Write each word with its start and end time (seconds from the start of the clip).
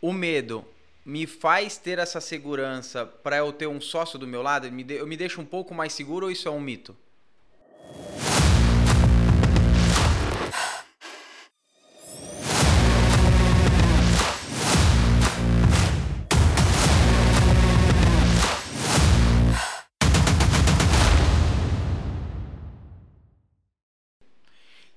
o 0.00 0.12
medo 0.12 0.64
me 1.04 1.26
faz 1.26 1.76
ter 1.76 1.98
essa 1.98 2.20
segurança 2.20 3.04
para 3.04 3.38
eu 3.38 3.52
ter 3.52 3.66
um 3.66 3.80
sócio 3.80 4.18
do 4.18 4.26
meu 4.26 4.42
lado? 4.42 4.66
Eu 4.66 5.06
me 5.06 5.16
deixo 5.16 5.40
um 5.40 5.44
pouco 5.44 5.74
mais 5.74 5.92
seguro 5.92 6.26
ou 6.26 6.32
isso 6.32 6.46
é 6.48 6.50
um 6.50 6.60
mito? 6.60 6.96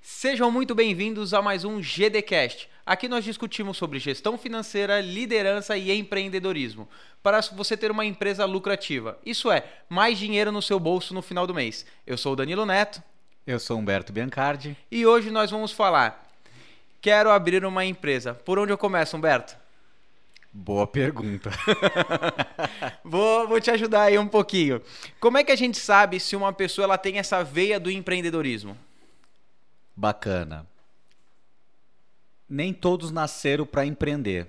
Sejam 0.00 0.52
muito 0.52 0.72
bem-vindos 0.72 1.34
a 1.34 1.42
mais 1.42 1.64
um 1.64 1.82
GDcast. 1.82 2.71
Aqui 2.84 3.08
nós 3.08 3.24
discutimos 3.24 3.76
sobre 3.76 4.00
gestão 4.00 4.36
financeira, 4.36 5.00
liderança 5.00 5.76
e 5.76 5.96
empreendedorismo, 5.96 6.88
para 7.22 7.40
você 7.40 7.76
ter 7.76 7.90
uma 7.90 8.04
empresa 8.04 8.44
lucrativa. 8.44 9.18
Isso 9.24 9.52
é, 9.52 9.64
mais 9.88 10.18
dinheiro 10.18 10.50
no 10.50 10.60
seu 10.60 10.80
bolso 10.80 11.14
no 11.14 11.22
final 11.22 11.46
do 11.46 11.54
mês. 11.54 11.86
Eu 12.04 12.18
sou 12.18 12.32
o 12.32 12.36
Danilo 12.36 12.66
Neto. 12.66 13.00
Eu 13.46 13.60
sou 13.60 13.78
Humberto 13.78 14.12
Biancardi. 14.12 14.76
E 14.90 15.06
hoje 15.06 15.30
nós 15.30 15.50
vamos 15.50 15.70
falar. 15.70 16.28
Quero 17.00 17.30
abrir 17.30 17.64
uma 17.64 17.84
empresa. 17.84 18.34
Por 18.34 18.58
onde 18.58 18.72
eu 18.72 18.78
começo, 18.78 19.16
Humberto? 19.16 19.56
Boa 20.52 20.86
pergunta. 20.86 21.50
vou, 23.02 23.48
vou 23.48 23.60
te 23.60 23.70
ajudar 23.70 24.02
aí 24.02 24.18
um 24.18 24.28
pouquinho. 24.28 24.82
Como 25.18 25.38
é 25.38 25.44
que 25.44 25.52
a 25.52 25.56
gente 25.56 25.78
sabe 25.78 26.20
se 26.20 26.36
uma 26.36 26.52
pessoa 26.52 26.84
ela 26.84 26.98
tem 26.98 27.18
essa 27.18 27.42
veia 27.42 27.80
do 27.80 27.90
empreendedorismo? 27.90 28.76
Bacana. 29.96 30.66
Nem 32.52 32.74
todos 32.74 33.10
nasceram 33.10 33.64
para 33.64 33.86
empreender. 33.86 34.46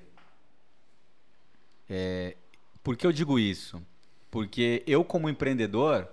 É, 1.90 2.36
por 2.84 2.98
que 2.98 3.08
eu 3.08 3.14
digo 3.14 3.40
isso? 3.40 3.82
Porque 4.30 4.84
eu, 4.86 5.06
como 5.06 5.30
empreendedor, 5.30 6.10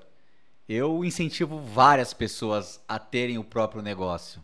eu 0.69 1.05
incentivo 1.05 1.61
várias 1.61 2.15
pessoas 2.15 2.81
a 2.87 2.97
terem 2.97 3.39
o 3.39 3.43
próprio 3.43 3.83
negócio. 3.83 4.41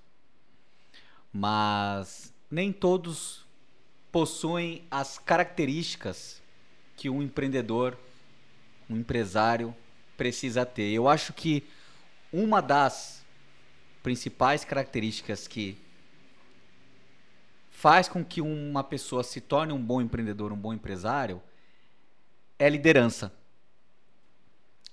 Mas 1.32 2.34
nem 2.50 2.72
todos 2.72 3.46
possuem 4.10 4.82
as 4.90 5.16
características 5.16 6.42
que 6.96 7.08
um 7.08 7.22
empreendedor, 7.22 7.96
um 8.90 8.96
empresário 8.96 9.72
precisa 10.16 10.66
ter. 10.66 10.90
Eu 10.90 11.08
acho 11.08 11.32
que 11.32 11.62
uma 12.32 12.60
das 12.60 13.24
principais 14.02 14.64
características 14.64 15.46
que 15.46 15.85
faz 17.76 18.08
com 18.08 18.24
que 18.24 18.40
uma 18.40 18.82
pessoa 18.82 19.22
se 19.22 19.38
torne 19.38 19.70
um 19.70 19.84
bom 19.84 20.00
empreendedor, 20.00 20.50
um 20.50 20.56
bom 20.56 20.72
empresário, 20.72 21.42
é 22.58 22.70
liderança. 22.70 23.30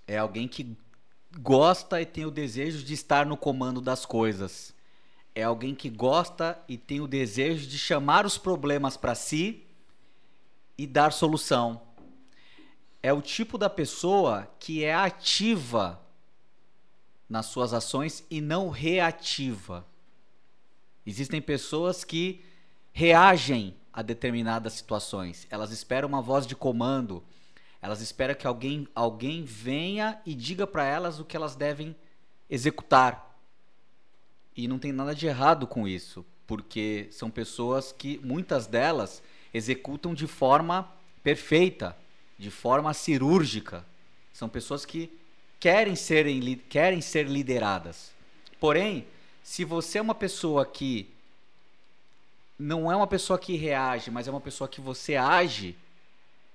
É 0.06 0.18
alguém 0.18 0.50
que 0.50 0.76
gosta 1.40 2.02
e 2.02 2.06
tem 2.06 2.26
o 2.26 2.30
desejo 2.30 2.84
de 2.84 2.94
estar 2.94 3.26
no 3.26 3.38
comando 3.38 3.80
das 3.80 4.06
coisas. 4.06 4.76
É 5.34 5.44
alguém 5.44 5.74
que 5.74 5.90
gosta 5.90 6.62
e 6.68 6.78
tem 6.78 7.00
o 7.00 7.08
desejo 7.08 7.66
de 7.70 7.80
chamar 7.80 8.26
os 8.26 8.38
problemas 8.38 8.98
para 8.98 9.16
si 9.16 9.66
e 10.78 10.86
dar 10.86 11.14
solução. 11.14 11.84
É 13.02 13.14
o 13.14 13.22
tipo 13.22 13.58
da 13.58 13.70
pessoa 13.70 14.54
que 14.60 14.84
é 14.84 14.94
ativa 14.94 16.02
nas 17.30 17.46
suas 17.46 17.74
ações 17.74 18.26
e 18.30 18.42
não 18.42 18.70
reativa. 18.70 19.88
Existem 21.06 21.42
pessoas 21.42 22.04
que 22.04 22.44
reagem 22.94 23.76
a 23.92 24.02
determinadas 24.02 24.74
situações. 24.74 25.48
Elas 25.50 25.72
esperam 25.72 26.08
uma 26.08 26.22
voz 26.22 26.48
de 26.48 26.56
comando. 26.56 27.24
Elas 27.82 28.00
esperam 28.00 28.36
que 28.36 28.48
alguém, 28.48 28.88
alguém 28.96 29.44
venha 29.44 30.22
e 30.26 30.34
diga 30.34 30.66
para 30.66 30.86
elas 30.86 31.20
o 31.20 31.26
que 31.26 31.36
elas 31.36 31.56
devem 31.56 31.96
executar. 32.50 33.38
E 34.56 34.68
não 34.68 34.80
tem 34.80 34.92
nada 34.92 35.14
de 35.14 35.26
errado 35.26 35.66
com 35.66 35.88
isso, 35.88 36.24
porque 36.46 37.08
são 37.12 37.30
pessoas 37.30 37.92
que 37.92 38.20
muitas 38.24 38.68
delas 38.68 39.22
executam 39.54 40.14
de 40.14 40.28
forma 40.28 40.90
perfeita, 41.24 41.98
de 42.38 42.52
forma 42.52 42.94
cirúrgica. 42.94 43.86
São 44.32 44.48
pessoas 44.48 44.86
que 44.86 45.12
querem, 45.60 45.96
serem, 45.96 46.58
querem 46.70 47.02
ser 47.02 47.28
lideradas. 47.28 48.12
Porém, 48.60 49.08
se 49.42 49.66
você 49.66 49.98
é 49.98 50.02
uma 50.02 50.16
pessoa 50.16 50.66
que 50.66 51.13
não 52.64 52.90
é 52.90 52.96
uma 52.96 53.06
pessoa 53.08 53.38
que 53.38 53.58
reage, 53.58 54.10
mas 54.10 54.26
é 54.26 54.32
uma 54.32 54.40
pessoa 54.40 54.70
que 54.70 54.80
você 54.80 55.18
age, 55.18 55.76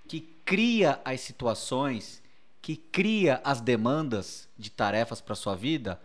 que 0.08 0.20
cria 0.42 0.98
as 1.04 1.20
situações, 1.20 2.22
que 2.62 2.76
cria 2.76 3.42
as 3.44 3.60
demandas 3.60 4.48
de 4.58 4.70
tarefas 4.70 5.20
para 5.20 5.34
sua 5.34 5.54
vida, 5.54 6.00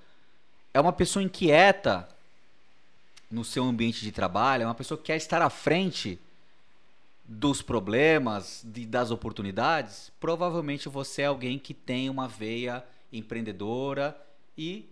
é 0.73 0.81
uma 0.81 0.91
pessoa 0.91 1.23
inquieta 1.23 2.07
no 3.31 3.45
seu 3.45 3.63
ambiente 3.63 4.01
de 4.01 4.11
trabalho, 4.11 4.63
é 4.63 4.65
uma 4.65 4.75
pessoa 4.75 4.97
que 4.97 5.05
quer 5.05 5.15
estar 5.15 5.41
à 5.41 5.49
frente 5.49 6.19
dos 7.23 7.61
problemas, 7.61 8.61
de, 8.65 8.85
das 8.85 9.09
oportunidades, 9.09 10.11
provavelmente 10.19 10.89
você 10.89 11.21
é 11.21 11.27
alguém 11.27 11.57
que 11.57 11.73
tem 11.73 12.09
uma 12.09 12.27
veia 12.27 12.83
empreendedora 13.11 14.19
e 14.57 14.85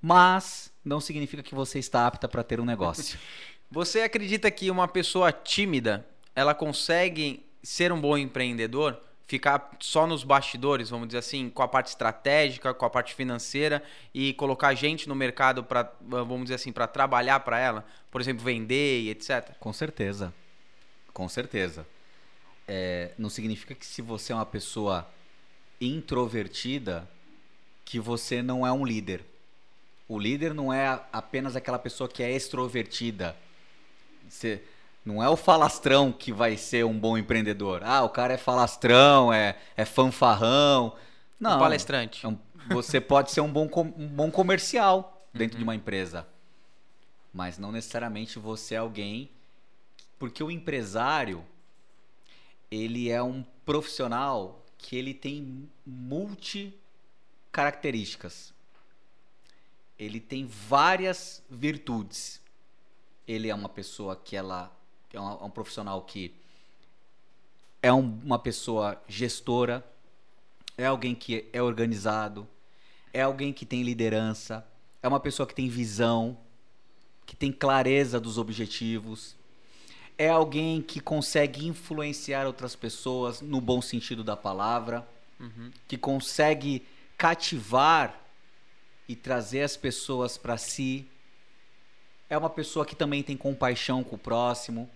mas 0.00 0.72
não 0.82 0.98
significa 0.98 1.42
que 1.42 1.54
você 1.54 1.78
está 1.78 2.06
apta 2.06 2.26
para 2.26 2.42
ter 2.42 2.58
um 2.58 2.64
negócio. 2.64 3.18
Você 3.72 4.00
acredita 4.00 4.50
que 4.50 4.68
uma 4.68 4.88
pessoa 4.88 5.30
tímida, 5.30 6.04
ela 6.34 6.52
consegue 6.52 7.46
ser 7.62 7.92
um 7.92 8.00
bom 8.00 8.18
empreendedor? 8.18 9.00
Ficar 9.28 9.76
só 9.78 10.08
nos 10.08 10.24
bastidores, 10.24 10.90
vamos 10.90 11.06
dizer 11.06 11.18
assim, 11.18 11.48
com 11.48 11.62
a 11.62 11.68
parte 11.68 11.86
estratégica, 11.86 12.74
com 12.74 12.84
a 12.84 12.90
parte 12.90 13.14
financeira 13.14 13.80
e 14.12 14.34
colocar 14.34 14.74
gente 14.74 15.08
no 15.08 15.14
mercado 15.14 15.62
para, 15.62 15.88
vamos 16.00 16.46
dizer 16.46 16.56
assim, 16.56 16.72
para 16.72 16.88
trabalhar 16.88 17.38
para 17.40 17.60
ela, 17.60 17.86
por 18.10 18.20
exemplo, 18.20 18.44
vender 18.44 19.02
e 19.02 19.10
etc. 19.10 19.54
Com 19.60 19.72
certeza, 19.72 20.34
com 21.12 21.28
certeza. 21.28 21.86
É, 22.66 23.12
não 23.16 23.30
significa 23.30 23.72
que 23.72 23.86
se 23.86 24.02
você 24.02 24.32
é 24.32 24.34
uma 24.34 24.46
pessoa 24.46 25.08
introvertida, 25.80 27.08
que 27.84 28.00
você 28.00 28.42
não 28.42 28.66
é 28.66 28.72
um 28.72 28.84
líder. 28.84 29.24
O 30.08 30.18
líder 30.18 30.54
não 30.54 30.72
é 30.72 31.00
apenas 31.12 31.54
aquela 31.54 31.78
pessoa 31.78 32.08
que 32.08 32.20
é 32.20 32.32
extrovertida. 32.32 33.36
Você, 34.30 34.62
não 35.04 35.22
é 35.22 35.28
o 35.28 35.36
falastrão 35.36 36.12
que 36.12 36.32
vai 36.32 36.56
ser 36.56 36.84
um 36.84 36.98
bom 36.98 37.18
empreendedor. 37.18 37.82
Ah, 37.84 38.02
o 38.02 38.08
cara 38.08 38.34
é 38.34 38.38
falastrão, 38.38 39.32
é, 39.32 39.58
é 39.76 39.84
fanfarrão. 39.84 40.96
Não. 41.38 41.56
Um 41.56 41.58
palestrante. 41.58 42.26
É 42.26 42.34
você 42.68 43.00
pode 43.00 43.32
ser 43.32 43.40
um 43.40 43.50
bom, 43.50 43.68
um 43.96 44.06
bom 44.06 44.30
comercial 44.30 45.26
dentro 45.32 45.56
uhum. 45.56 45.58
de 45.58 45.64
uma 45.64 45.74
empresa. 45.74 46.26
Mas 47.32 47.58
não 47.58 47.72
necessariamente 47.72 48.38
você 48.38 48.74
é 48.74 48.78
alguém. 48.78 49.30
Porque 50.18 50.42
o 50.42 50.50
empresário, 50.50 51.44
ele 52.70 53.10
é 53.10 53.22
um 53.22 53.44
profissional 53.64 54.62
que 54.76 54.96
ele 54.96 55.14
tem 55.14 55.68
multi 55.84 56.74
características. 57.50 58.52
Ele 59.98 60.20
tem 60.20 60.46
várias 60.46 61.42
virtudes. 61.50 62.39
Ele 63.26 63.48
é 63.48 63.54
uma 63.54 63.68
pessoa 63.68 64.16
que 64.16 64.36
ela 64.36 64.70
é 65.12 65.20
um, 65.20 65.30
é 65.30 65.44
um 65.44 65.50
profissional 65.50 66.02
que 66.02 66.34
é 67.82 67.92
um, 67.92 68.20
uma 68.22 68.38
pessoa 68.38 69.00
gestora, 69.08 69.84
é 70.76 70.86
alguém 70.86 71.14
que 71.14 71.48
é 71.52 71.62
organizado, 71.62 72.46
é 73.12 73.22
alguém 73.22 73.52
que 73.52 73.66
tem 73.66 73.82
liderança, 73.82 74.66
é 75.02 75.08
uma 75.08 75.20
pessoa 75.20 75.46
que 75.46 75.54
tem 75.54 75.68
visão, 75.68 76.36
que 77.26 77.34
tem 77.34 77.50
clareza 77.50 78.20
dos 78.20 78.38
objetivos, 78.38 79.36
é 80.18 80.28
alguém 80.28 80.82
que 80.82 81.00
consegue 81.00 81.66
influenciar 81.66 82.46
outras 82.46 82.76
pessoas 82.76 83.40
no 83.40 83.60
bom 83.60 83.80
sentido 83.80 84.22
da 84.22 84.36
palavra, 84.36 85.06
uhum. 85.38 85.70
que 85.88 85.96
consegue 85.96 86.86
cativar 87.16 88.20
e 89.08 89.16
trazer 89.16 89.62
as 89.62 89.76
pessoas 89.76 90.36
para 90.36 90.58
si. 90.58 91.08
É 92.30 92.38
uma 92.38 92.48
pessoa 92.48 92.86
que 92.86 92.96
também 92.96 93.22
tem 93.22 93.36
compaixão 93.36 94.02
com 94.02 94.16
o 94.16 94.18
próximo, 94.18 94.88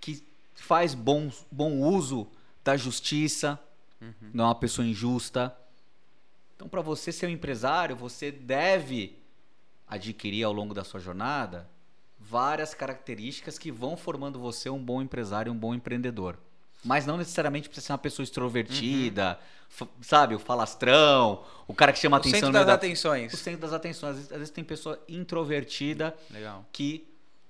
que 0.00 0.22
faz 0.54 0.94
bom, 0.94 1.32
bom 1.50 1.80
uso 1.80 2.28
da 2.62 2.76
justiça, 2.76 3.58
uhum. 4.00 4.30
não 4.32 4.44
é 4.44 4.48
uma 4.48 4.54
pessoa 4.54 4.86
injusta. 4.86 5.56
Então, 6.54 6.68
para 6.68 6.82
você 6.82 7.10
ser 7.10 7.26
um 7.26 7.30
empresário, 7.30 7.96
você 7.96 8.30
deve 8.30 9.18
adquirir 9.88 10.44
ao 10.44 10.52
longo 10.52 10.72
da 10.72 10.84
sua 10.84 11.00
jornada 11.00 11.68
várias 12.18 12.72
características 12.72 13.58
que 13.58 13.72
vão 13.72 13.96
formando 13.96 14.38
você 14.38 14.70
um 14.70 14.82
bom 14.82 15.02
empresário, 15.02 15.50
um 15.50 15.56
bom 15.56 15.74
empreendedor. 15.74 16.38
Mas 16.84 17.06
não 17.06 17.16
necessariamente 17.16 17.68
precisa 17.68 17.86
ser 17.86 17.92
uma 17.92 17.98
pessoa 17.98 18.24
extrovertida, 18.24 19.38
uhum. 19.80 19.86
sabe? 20.00 20.34
O 20.34 20.38
falastrão, 20.38 21.44
o 21.66 21.74
cara 21.74 21.92
que 21.92 21.98
chama 21.98 22.16
o 22.16 22.20
atenção. 22.20 22.38
O 22.38 22.40
centro 22.40 22.52
das 22.52 22.66
da... 22.66 22.74
atenções. 22.74 23.32
O 23.32 23.36
centro 23.36 23.60
das 23.60 23.72
atenções. 23.72 24.10
Às 24.10 24.16
vezes, 24.16 24.32
às 24.32 24.38
vezes 24.38 24.52
tem 24.52 24.64
pessoa 24.64 25.00
introvertida 25.08 26.14
Legal. 26.30 26.66
que 26.72 27.06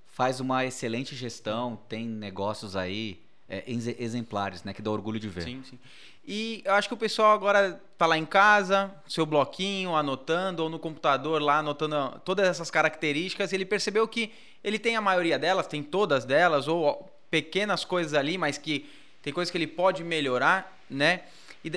faz 0.06 0.40
uma 0.40 0.64
excelente 0.64 1.16
gestão, 1.16 1.78
tem 1.88 2.06
negócios 2.06 2.76
aí 2.76 3.22
é, 3.48 3.64
ex- 3.66 3.98
exemplares, 3.98 4.62
né? 4.64 4.74
Que 4.74 4.82
dá 4.82 4.90
orgulho 4.90 5.18
de 5.18 5.28
ver. 5.28 5.44
Sim, 5.44 5.62
sim. 5.68 5.78
E 6.24 6.62
eu 6.64 6.74
acho 6.74 6.86
que 6.86 6.94
o 6.94 6.96
pessoal 6.96 7.32
agora 7.32 7.80
tá 7.98 8.06
lá 8.06 8.16
em 8.16 8.24
casa, 8.26 8.94
seu 9.08 9.26
bloquinho, 9.26 9.96
anotando, 9.96 10.62
ou 10.62 10.68
no 10.68 10.78
computador 10.78 11.42
lá, 11.42 11.58
anotando 11.58 12.20
todas 12.24 12.46
essas 12.46 12.70
características, 12.70 13.50
e 13.50 13.56
ele 13.56 13.64
percebeu 13.64 14.06
que 14.06 14.30
ele 14.62 14.78
tem 14.78 14.94
a 14.94 15.00
maioria 15.00 15.38
delas, 15.38 15.66
tem 15.66 15.82
todas 15.82 16.24
delas, 16.24 16.68
ou 16.68 17.10
pequenas 17.28 17.84
coisas 17.84 18.14
ali, 18.14 18.38
mas 18.38 18.56
que 18.56 18.88
tem 19.22 19.32
coisas 19.32 19.50
que 19.50 19.56
ele 19.56 19.66
pode 19.66 20.02
melhorar, 20.02 20.78
né? 20.90 21.22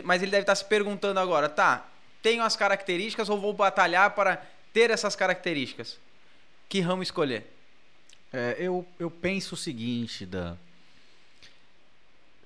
Mas 0.04 0.22
ele 0.22 0.32
deve 0.32 0.44
estar 0.44 0.56
se 0.56 0.66
perguntando 0.66 1.20
agora, 1.20 1.48
tá, 1.48 1.88
tenho 2.22 2.44
as 2.44 2.56
características 2.56 3.30
ou 3.30 3.40
vou 3.40 3.54
batalhar 3.54 4.16
para 4.16 4.38
ter 4.74 4.90
essas 4.90 5.16
características? 5.16 6.00
Que 6.68 6.80
ramo 6.80 7.04
escolher? 7.04 7.54
É, 8.34 8.56
eu, 8.58 8.86
eu 9.00 9.12
penso 9.12 9.54
o 9.54 9.58
seguinte, 9.58 10.26
Dan. 10.26 10.58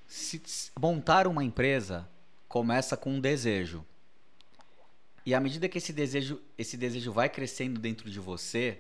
Se, 0.08 0.42
se 0.46 0.72
montar 0.78 1.28
uma 1.28 1.44
empresa 1.44 2.08
começa 2.48 2.98
com 2.98 3.14
um 3.14 3.22
desejo. 3.22 3.86
E 5.26 5.34
à 5.34 5.40
medida 5.40 5.70
que 5.70 5.78
esse 5.78 5.94
desejo, 5.94 6.42
esse 6.58 6.76
desejo 6.76 7.12
vai 7.12 7.30
crescendo 7.30 7.80
dentro 7.80 8.10
de 8.10 8.20
você, 8.20 8.80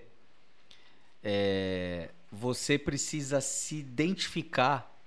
é, 1.23 2.09
você 2.31 2.77
precisa 2.77 3.39
se 3.39 3.77
identificar 3.77 4.98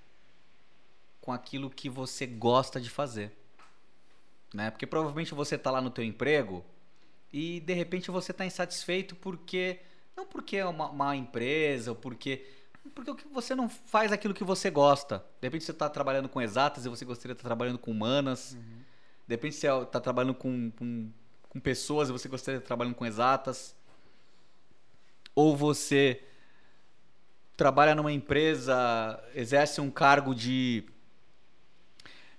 com 1.23 1.31
aquilo 1.31 1.69
que 1.69 1.89
você 1.89 2.27
gosta 2.27 2.81
de 2.81 2.89
fazer. 2.89 3.31
Né? 4.53 4.69
Porque 4.69 4.85
provavelmente 4.85 5.33
você 5.33 5.55
está 5.55 5.71
lá 5.71 5.79
no 5.79 5.89
teu 5.89 6.03
emprego 6.03 6.65
e 7.31 7.61
de 7.61 7.73
repente 7.73 8.11
você 8.11 8.31
está 8.31 8.45
insatisfeito 8.45 9.15
porque 9.15 9.79
não 10.17 10.25
porque 10.25 10.57
é 10.57 10.65
uma, 10.65 10.89
uma 10.89 11.15
empresa 11.15 11.91
ou 11.91 11.95
porque 11.95 12.45
porque 12.93 13.25
você 13.31 13.55
não 13.55 13.69
faz 13.69 14.11
aquilo 14.11 14.33
que 14.33 14.43
você 14.43 14.69
gosta. 14.69 15.25
De 15.39 15.47
repente 15.47 15.63
você 15.63 15.71
está 15.71 15.89
trabalhando 15.89 16.27
com 16.27 16.41
exatas 16.41 16.85
e 16.85 16.89
você 16.89 17.05
gostaria 17.05 17.33
de 17.33 17.39
estar 17.39 17.47
trabalhando 17.47 17.79
com 17.79 17.89
humanas. 17.89 18.57
De 19.25 19.33
repente 19.33 19.55
você 19.55 19.67
está 19.81 20.01
trabalhando 20.01 20.35
com, 20.35 20.71
com, 20.71 21.09
com 21.47 21.59
pessoas 21.61 22.09
e 22.09 22.11
você 22.11 22.27
gostaria 22.27 22.57
de 22.57 22.63
estar 22.63 22.67
trabalhando 22.67 22.95
com 22.95 23.05
exatas. 23.05 23.73
Ou 25.33 25.55
você 25.55 26.21
trabalha 27.55 27.95
numa 27.95 28.11
empresa, 28.11 29.23
exerce 29.33 29.79
um 29.79 29.89
cargo 29.89 30.35
de 30.35 30.83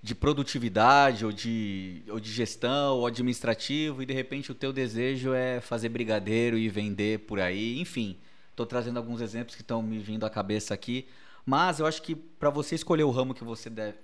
de 0.05 0.15
produtividade 0.15 1.25
ou 1.25 1.33
de, 1.33 2.03
ou 2.11 2.21
de 2.21 2.31
gestão 2.31 2.99
ou 2.99 3.06
administrativo 3.06 4.03
e 4.03 4.06
de 4.06 4.12
repente 4.12 4.53
o 4.53 4.55
teu 4.55 4.71
desejo 4.71 5.33
é 5.33 5.62
fazer 5.62 5.89
brigadeiro 5.89 6.59
e 6.59 6.69
vender 6.69 7.21
por 7.21 7.41
aí, 7.41 7.81
enfim. 7.81 8.19
Estou 8.51 8.67
trazendo 8.67 8.99
alguns 8.99 9.23
exemplos 9.23 9.56
que 9.56 9.62
estão 9.62 9.81
me 9.81 9.99
vindo 9.99 10.27
à 10.27 10.29
cabeça 10.29 10.75
aqui, 10.75 11.09
mas 11.47 11.81
eu 11.81 11.87
acho 11.87 12.03
que 12.03 12.15
para 12.15 12.51
você 12.51 12.75
escolher 12.75 13.05
o 13.05 13.11
ramo 13.11 13.33
que 13.33 13.43
você 13.43 13.71
deve, 13.71 13.97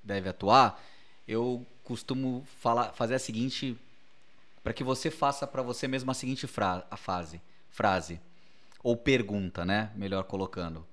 deve 0.00 0.28
atuar, 0.28 0.80
eu 1.26 1.66
costumo 1.82 2.46
falar, 2.60 2.92
fazer 2.92 3.16
a 3.16 3.18
seguinte, 3.18 3.76
para 4.62 4.72
que 4.72 4.84
você 4.84 5.10
faça 5.10 5.44
para 5.44 5.60
você 5.60 5.88
mesmo 5.88 6.08
a 6.08 6.14
seguinte 6.14 6.46
fra 6.46 6.86
a 6.88 6.96
fase, 6.96 7.40
frase 7.68 8.20
ou 8.80 8.96
pergunta, 8.96 9.64
né? 9.64 9.90
Melhor 9.96 10.22
colocando. 10.22 10.86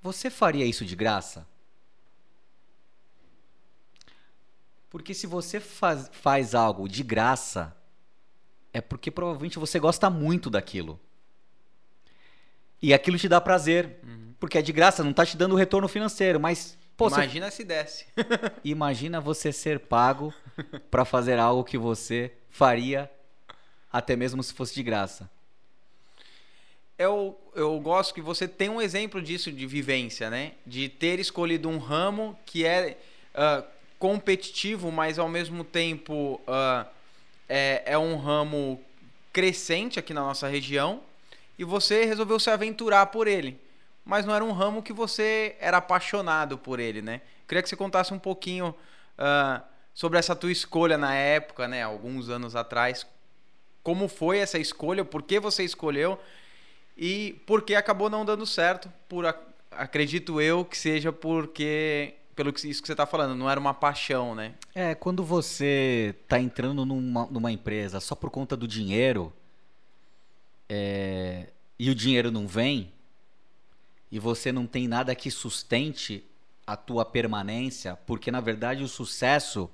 Você 0.00 0.30
faria 0.30 0.64
isso 0.64 0.84
de 0.84 0.94
graça? 0.94 1.52
Porque 4.94 5.12
se 5.12 5.26
você 5.26 5.58
faz, 5.58 6.08
faz 6.12 6.54
algo 6.54 6.88
de 6.88 7.02
graça, 7.02 7.76
é 8.72 8.80
porque 8.80 9.10
provavelmente 9.10 9.58
você 9.58 9.80
gosta 9.80 10.08
muito 10.08 10.48
daquilo. 10.48 11.00
E 12.80 12.94
aquilo 12.94 13.18
te 13.18 13.28
dá 13.28 13.40
prazer. 13.40 13.98
Porque 14.38 14.56
é 14.56 14.62
de 14.62 14.72
graça, 14.72 15.02
não 15.02 15.12
tá 15.12 15.26
te 15.26 15.36
dando 15.36 15.56
retorno 15.56 15.88
financeiro, 15.88 16.38
mas 16.38 16.78
pô, 16.96 17.10
você- 17.10 17.16
Imagina 17.16 17.50
se 17.50 17.64
desse. 17.64 18.06
imagina 18.62 19.20
você 19.20 19.50
ser 19.52 19.80
pago 19.80 20.32
para 20.92 21.04
fazer 21.04 21.40
algo 21.40 21.64
que 21.64 21.76
você 21.76 22.32
faria 22.48 23.10
até 23.92 24.14
mesmo 24.14 24.44
se 24.44 24.54
fosse 24.54 24.76
de 24.76 24.82
graça. 24.84 25.28
eu, 26.96 27.36
eu 27.56 27.80
gosto 27.80 28.14
que 28.14 28.20
você 28.20 28.46
tem 28.46 28.68
um 28.68 28.80
exemplo 28.80 29.20
disso 29.20 29.50
de 29.50 29.66
vivência, 29.66 30.30
né? 30.30 30.52
De 30.64 30.88
ter 30.88 31.18
escolhido 31.18 31.68
um 31.68 31.78
ramo 31.78 32.38
que 32.46 32.64
é 32.64 32.96
ah, 33.34 33.64
competitivo, 33.98 34.90
mas 34.90 35.18
ao 35.18 35.28
mesmo 35.28 35.64
tempo 35.64 36.40
ah, 36.46 36.86
é, 37.48 37.82
é 37.86 37.98
um 37.98 38.16
ramo 38.16 38.80
crescente 39.32 39.98
aqui 39.98 40.14
na 40.14 40.20
nossa 40.20 40.46
região 40.48 41.02
e 41.58 41.64
você 41.64 42.04
resolveu 42.04 42.38
se 42.38 42.50
aventurar 42.50 43.06
por 43.06 43.26
ele. 43.26 43.58
Mas 44.04 44.26
não 44.26 44.34
era 44.34 44.44
um 44.44 44.52
ramo 44.52 44.82
que 44.82 44.92
você 44.92 45.56
era 45.58 45.78
apaixonado 45.78 46.58
por 46.58 46.78
ele, 46.78 47.00
né? 47.00 47.22
Queria 47.48 47.62
que 47.62 47.68
você 47.68 47.76
contasse 47.76 48.12
um 48.12 48.18
pouquinho 48.18 48.74
ah, 49.16 49.62
sobre 49.94 50.18
essa 50.18 50.36
tua 50.36 50.52
escolha 50.52 50.98
na 50.98 51.14
época, 51.14 51.66
né? 51.66 51.82
Alguns 51.82 52.28
anos 52.28 52.54
atrás. 52.54 53.06
Como 53.82 54.08
foi 54.08 54.38
essa 54.38 54.58
escolha? 54.58 55.04
Por 55.04 55.22
que 55.22 55.40
você 55.40 55.64
escolheu? 55.64 56.18
E 56.96 57.42
por 57.46 57.62
que 57.62 57.74
acabou 57.74 58.10
não 58.10 58.24
dando 58.24 58.46
certo? 58.46 58.92
Por 59.08 59.24
ac- 59.26 59.40
acredito 59.70 60.40
eu 60.40 60.64
que 60.64 60.76
seja 60.76 61.12
porque 61.12 62.14
pelo 62.34 62.52
que 62.52 62.68
isso 62.68 62.82
que 62.82 62.86
você 62.86 62.92
está 62.92 63.06
falando, 63.06 63.34
não 63.34 63.48
era 63.48 63.58
uma 63.58 63.72
paixão, 63.72 64.34
né? 64.34 64.54
É, 64.74 64.94
quando 64.94 65.24
você 65.24 66.14
tá 66.28 66.38
entrando 66.38 66.84
numa, 66.84 67.26
numa 67.26 67.52
empresa 67.52 68.00
só 68.00 68.14
por 68.14 68.30
conta 68.30 68.56
do 68.56 68.66
dinheiro 68.66 69.32
é, 70.68 71.48
e 71.78 71.90
o 71.90 71.94
dinheiro 71.94 72.30
não 72.30 72.46
vem 72.46 72.92
e 74.10 74.18
você 74.18 74.52
não 74.52 74.66
tem 74.66 74.88
nada 74.88 75.14
que 75.14 75.30
sustente 75.30 76.24
a 76.66 76.76
tua 76.76 77.04
permanência, 77.04 77.96
porque 78.06 78.30
na 78.30 78.40
verdade 78.40 78.82
o 78.82 78.88
sucesso 78.88 79.70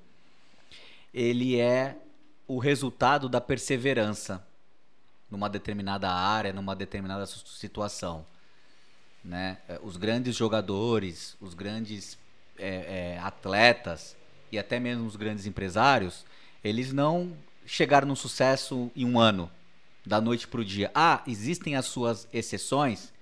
ele 1.15 1.59
é 1.59 1.97
o 2.47 2.59
resultado 2.59 3.29
da 3.29 3.41
perseverança 3.41 4.45
numa 5.31 5.49
determinada 5.49 6.11
área, 6.11 6.53
numa 6.53 6.75
determinada 6.75 7.25
situação, 7.27 8.27
né? 9.25 9.59
É, 9.69 9.79
Os 9.83 9.97
grandes 9.97 10.35
jogadores, 10.35 11.37
os 11.41 11.55
grandes 11.55 12.19
é, 12.59 13.15
é, 13.17 13.19
atletas 13.21 14.17
e 14.53 14.59
até 14.59 14.79
mesmo 14.81 15.07
os 15.07 15.17
grandes 15.17 15.47
empresários, 15.47 16.25
eles 16.63 16.93
não 16.93 17.37
chegaram 17.65 18.09
no 18.09 18.17
sucesso 18.17 18.91
em 18.97 19.05
um 19.05 19.19
ano, 19.19 19.51
da 20.05 20.21
noite 20.21 20.49
para 20.49 20.61
o 20.61 20.65
dia. 20.65 20.91
Ah, 20.95 21.23
existem 21.27 21.77
as 21.77 21.87
suas 21.87 22.29
exceções, 22.33 23.13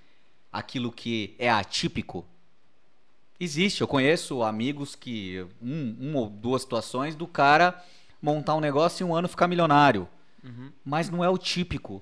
aquilo 0.51 0.91
que 0.91 1.35
é 1.37 1.49
atípico. 1.49 2.25
Existe, 3.39 3.81
eu 3.81 3.87
conheço 3.87 4.43
amigos 4.43 4.95
que 4.95 5.45
um, 5.61 5.95
uma 5.99 6.19
ou 6.19 6.29
duas 6.29 6.63
situações 6.63 7.15
do 7.15 7.27
cara 7.27 7.81
montar 8.21 8.55
um 8.55 8.59
negócio 8.59 9.05
e 9.05 9.09
um 9.09 9.15
ano 9.15 9.29
ficar 9.29 9.47
milionário. 9.47 10.07
Mas 10.83 11.09
não 11.09 11.23
é 11.23 11.29
o 11.29 11.37
típico. 11.37 12.01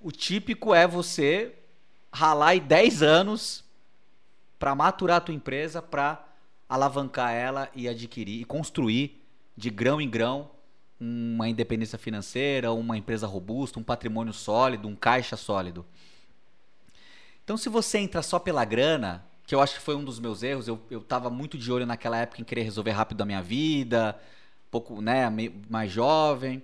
O 0.00 0.10
típico 0.10 0.74
é 0.74 0.86
você 0.86 1.54
ralar 2.12 2.48
aí 2.48 2.60
10 2.60 3.02
anos 3.02 3.63
para 4.58 4.74
maturar 4.74 5.18
a 5.18 5.20
tua 5.20 5.34
empresa, 5.34 5.82
para 5.82 6.24
alavancar 6.68 7.32
ela 7.32 7.68
e 7.74 7.88
adquirir 7.88 8.40
e 8.40 8.44
construir 8.44 9.22
de 9.56 9.70
grão 9.70 10.00
em 10.00 10.08
grão 10.08 10.50
uma 10.98 11.48
independência 11.48 11.98
financeira, 11.98 12.72
uma 12.72 12.96
empresa 12.96 13.26
robusta, 13.26 13.78
um 13.78 13.82
patrimônio 13.82 14.32
sólido, 14.32 14.88
um 14.88 14.96
caixa 14.96 15.36
sólido. 15.36 15.84
Então, 17.42 17.56
se 17.56 17.68
você 17.68 17.98
entra 17.98 18.22
só 18.22 18.38
pela 18.38 18.64
grana, 18.64 19.24
que 19.46 19.54
eu 19.54 19.60
acho 19.60 19.74
que 19.74 19.80
foi 19.80 19.94
um 19.94 20.04
dos 20.04 20.18
meus 20.18 20.42
erros, 20.42 20.66
eu, 20.66 20.80
eu 20.90 21.02
tava 21.02 21.28
muito 21.28 21.58
de 21.58 21.70
olho 21.70 21.84
naquela 21.84 22.16
época 22.16 22.40
em 22.40 22.44
querer 22.44 22.62
resolver 22.62 22.92
rápido 22.92 23.20
a 23.20 23.26
minha 23.26 23.42
vida, 23.42 24.18
pouco, 24.70 25.00
né, 25.02 25.30
mais 25.68 25.92
jovem, 25.92 26.62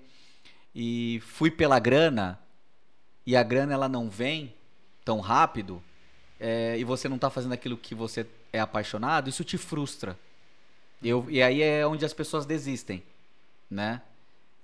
e 0.75 1.21
fui 1.27 1.51
pela 1.51 1.79
grana, 1.79 2.41
e 3.27 3.37
a 3.37 3.43
grana 3.43 3.75
ela 3.75 3.89
não 3.89 4.09
vem 4.09 4.55
tão 5.05 5.21
rápido, 5.21 5.83
é, 6.41 6.79
e 6.79 6.85
você 6.85 7.09
não 7.09 7.19
tá 7.19 7.29
fazendo 7.29 7.53
aquilo 7.53 7.77
que 7.77 7.95
você 7.95 8.27
é 8.51 8.59
apaixonado, 8.59 9.29
isso 9.29 9.45
te 9.45 9.59
frustra. 9.59 10.19
Eu, 11.03 11.27
e 11.29 11.43
aí 11.43 11.63
é 11.63 11.87
onde 11.87 12.05
as 12.05 12.15
pessoas 12.15 12.47
desistem, 12.47 13.03
né? 13.71 14.01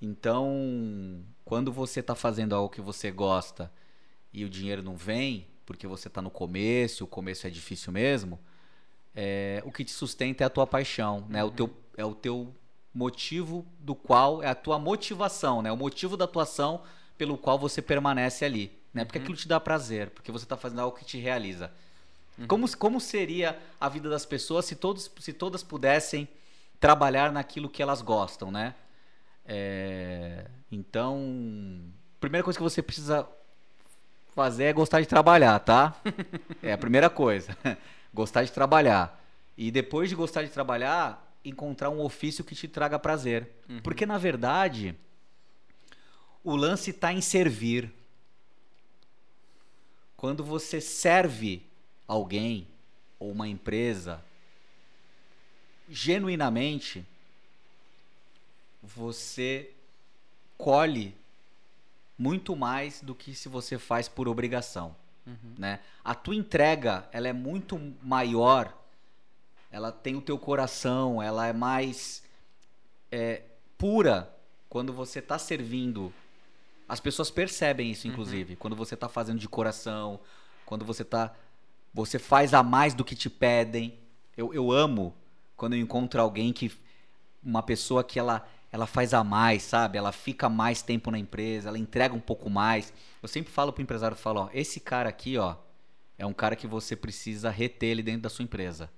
Então, 0.00 1.22
quando 1.44 1.70
você 1.70 2.02
tá 2.02 2.14
fazendo 2.14 2.54
algo 2.54 2.70
que 2.70 2.80
você 2.80 3.10
gosta 3.10 3.70
e 4.32 4.44
o 4.44 4.48
dinheiro 4.48 4.82
não 4.82 4.96
vem, 4.96 5.46
porque 5.66 5.86
você 5.86 6.08
tá 6.08 6.22
no 6.22 6.30
começo, 6.30 7.04
o 7.04 7.06
começo 7.06 7.46
é 7.46 7.50
difícil 7.50 7.92
mesmo, 7.92 8.38
é, 9.14 9.62
o 9.64 9.70
que 9.70 9.84
te 9.84 9.92
sustenta 9.92 10.44
é 10.44 10.46
a 10.46 10.50
tua 10.50 10.66
paixão, 10.66 11.26
né? 11.28 11.44
O 11.44 11.50
teu, 11.50 11.74
é 11.96 12.04
o 12.04 12.14
teu 12.14 12.54
motivo 12.92 13.66
do 13.78 13.94
qual, 13.94 14.42
é 14.42 14.48
a 14.48 14.54
tua 14.54 14.78
motivação, 14.78 15.60
né? 15.60 15.70
O 15.70 15.76
motivo 15.76 16.16
da 16.16 16.26
tua 16.26 16.44
ação 16.44 16.82
pelo 17.18 17.36
qual 17.36 17.58
você 17.58 17.80
permanece 17.80 18.44
ali, 18.44 18.72
né? 18.96 19.04
Porque 19.04 19.18
aquilo 19.18 19.36
te 19.36 19.46
dá 19.46 19.60
prazer, 19.60 20.08
porque 20.10 20.32
você 20.32 20.46
tá 20.46 20.56
fazendo 20.56 20.80
algo 20.80 20.96
que 20.96 21.04
te 21.04 21.18
realiza. 21.18 21.70
Como, 22.48 22.76
como 22.76 23.00
seria 23.00 23.58
a 23.80 23.88
vida 23.88 24.08
das 24.08 24.26
pessoas 24.26 24.64
se, 24.64 24.74
todos, 24.74 25.10
se 25.20 25.32
todas 25.32 25.62
pudessem 25.62 26.26
trabalhar 26.80 27.30
naquilo 27.30 27.68
que 27.68 27.82
elas 27.82 28.02
gostam, 28.02 28.50
né? 28.50 28.74
É, 29.44 30.46
então, 30.70 31.82
primeira 32.20 32.42
coisa 32.42 32.58
que 32.58 32.62
você 32.62 32.82
precisa 32.82 33.26
fazer 34.34 34.64
é 34.64 34.72
gostar 34.72 35.00
de 35.00 35.06
trabalhar, 35.06 35.58
tá? 35.60 35.94
É 36.62 36.72
a 36.72 36.78
primeira 36.78 37.08
coisa. 37.08 37.56
gostar 38.12 38.44
de 38.44 38.52
trabalhar. 38.52 39.22
E 39.56 39.70
depois 39.70 40.08
de 40.08 40.14
gostar 40.14 40.42
de 40.42 40.50
trabalhar, 40.50 41.34
encontrar 41.44 41.90
um 41.90 42.00
ofício 42.00 42.44
que 42.44 42.54
te 42.54 42.66
traga 42.66 42.98
prazer. 42.98 43.50
Uhum. 43.68 43.80
Porque, 43.80 44.04
na 44.04 44.18
verdade, 44.18 44.94
o 46.44 46.54
lance 46.54 46.90
está 46.90 47.12
em 47.12 47.20
servir. 47.20 47.92
Quando 50.26 50.42
você 50.42 50.80
serve 50.80 51.62
alguém 52.08 52.66
ou 53.16 53.30
uma 53.30 53.46
empresa 53.46 54.20
genuinamente, 55.88 57.06
você 58.82 59.70
colhe 60.58 61.14
muito 62.18 62.56
mais 62.56 63.00
do 63.00 63.14
que 63.14 63.36
se 63.36 63.48
você 63.48 63.78
faz 63.78 64.08
por 64.08 64.26
obrigação. 64.26 64.96
Uhum. 65.24 65.54
Né? 65.56 65.78
A 66.04 66.12
tua 66.12 66.34
entrega 66.34 67.08
ela 67.12 67.28
é 67.28 67.32
muito 67.32 67.78
maior, 68.02 68.76
ela 69.70 69.92
tem 69.92 70.16
o 70.16 70.20
teu 70.20 70.36
coração, 70.40 71.22
ela 71.22 71.46
é 71.46 71.52
mais 71.52 72.24
é, 73.12 73.44
pura 73.78 74.28
quando 74.68 74.92
você 74.92 75.20
está 75.20 75.38
servindo. 75.38 76.12
As 76.88 77.00
pessoas 77.00 77.30
percebem 77.30 77.90
isso, 77.90 78.06
uhum. 78.06 78.12
inclusive, 78.12 78.52
uhum. 78.52 78.58
quando 78.58 78.76
você 78.76 78.94
está 78.94 79.08
fazendo 79.08 79.38
de 79.38 79.48
coração, 79.48 80.20
quando 80.64 80.84
você 80.84 81.04
tá, 81.04 81.34
você 81.92 82.18
faz 82.18 82.54
a 82.54 82.62
mais 82.62 82.94
do 82.94 83.04
que 83.04 83.14
te 83.14 83.28
pedem. 83.28 83.98
Eu, 84.36 84.52
eu 84.54 84.70
amo 84.70 85.14
quando 85.56 85.74
eu 85.74 85.80
encontro 85.80 86.20
alguém 86.20 86.52
que 86.52 86.70
uma 87.42 87.62
pessoa 87.62 88.04
que 88.04 88.18
ela 88.18 88.46
ela 88.72 88.86
faz 88.86 89.14
a 89.14 89.24
mais, 89.24 89.62
sabe? 89.62 89.96
Ela 89.96 90.12
fica 90.12 90.48
mais 90.48 90.82
tempo 90.82 91.10
na 91.10 91.18
empresa, 91.18 91.68
ela 91.68 91.78
entrega 91.78 92.14
um 92.14 92.20
pouco 92.20 92.50
mais. 92.50 92.92
Eu 93.22 93.28
sempre 93.28 93.50
falo 93.50 93.72
pro 93.72 93.82
empresário, 93.82 94.16
falo, 94.16 94.40
ó, 94.42 94.50
esse 94.52 94.80
cara 94.80 95.08
aqui, 95.08 95.38
ó, 95.38 95.56
é 96.18 96.26
um 96.26 96.32
cara 96.32 96.56
que 96.56 96.66
você 96.66 96.94
precisa 96.94 97.48
reter 97.48 97.90
ele 97.90 98.02
dentro 98.02 98.22
da 98.22 98.28
sua 98.28 98.42
empresa, 98.42 98.90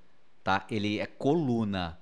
tá? 0.42 0.66
Ele 0.70 0.98
é 0.98 1.06
coluna. 1.06 1.98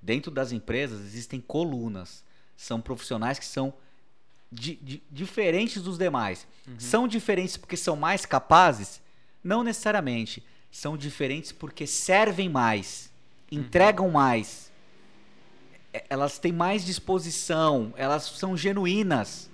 Dentro 0.00 0.30
das 0.30 0.52
empresas 0.52 1.00
existem 1.00 1.40
colunas. 1.40 2.24
São 2.56 2.80
profissionais 2.80 3.38
que 3.38 3.44
são 3.44 3.74
di, 4.50 4.78
di, 4.82 5.02
diferentes 5.10 5.82
dos 5.82 5.98
demais. 5.98 6.46
Uhum. 6.66 6.74
São 6.78 7.08
diferentes 7.08 7.56
porque 7.56 7.76
são 7.76 7.96
mais 7.96 8.24
capazes? 8.24 9.00
Não 9.42 9.62
necessariamente. 9.62 10.42
São 10.70 10.96
diferentes 10.96 11.52
porque 11.52 11.86
servem 11.86 12.48
mais, 12.48 13.10
entregam 13.50 14.06
uhum. 14.06 14.12
mais 14.12 14.66
é, 15.96 16.04
elas 16.10 16.38
têm 16.38 16.52
mais 16.52 16.84
disposição, 16.84 17.94
elas 17.96 18.24
são 18.24 18.54
genuínas. 18.54 19.50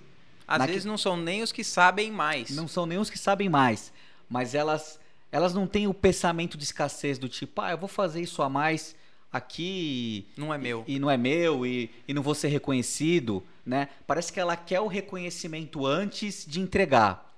Às 0.47 0.59
Na 0.59 0.67
vezes 0.67 0.83
que... 0.83 0.89
não 0.89 0.99
são 0.99 1.17
nem 1.17 1.41
os 1.41 1.53
que 1.53 1.63
sabem 1.63 2.11
mais. 2.11 2.51
Não 2.51 2.67
são 2.67 2.85
nem 2.85 2.99
os 2.99 3.09
que 3.09 3.19
sabem 3.19 3.49
mais, 3.49 3.93
mas 4.29 4.55
elas 4.55 5.01
elas 5.31 5.55
não 5.55 5.67
têm 5.67 5.87
o 5.87 5.95
pensamento 5.95 6.59
de 6.59 6.65
escassez 6.65 7.17
do 7.17 7.27
tipo, 7.27 7.59
ah, 7.63 7.71
eu 7.71 7.79
vou 7.79 7.89
fazer 7.89 8.21
isso 8.21 8.43
a 8.43 8.51
mais 8.51 8.95
aqui 9.33 10.27
não 10.37 10.53
é 10.53 10.59
meu 10.59 10.85
e, 10.87 10.97
e 10.97 10.99
não 10.99 11.11
é 11.11 11.17
meu 11.17 11.65
e, 11.65 11.91
e 12.07 12.13
não 12.13 12.23
vou 12.23 12.35
ser 12.35 12.49
reconhecido, 12.49 13.43
né? 13.65 13.89
Parece 14.07 14.33
que 14.33 14.41
ela 14.41 14.57
quer 14.57 14.81
o 14.81 14.87
reconhecimento 14.87 15.87
antes 15.87 16.45
de 16.47 16.61
entregar. 16.61 17.33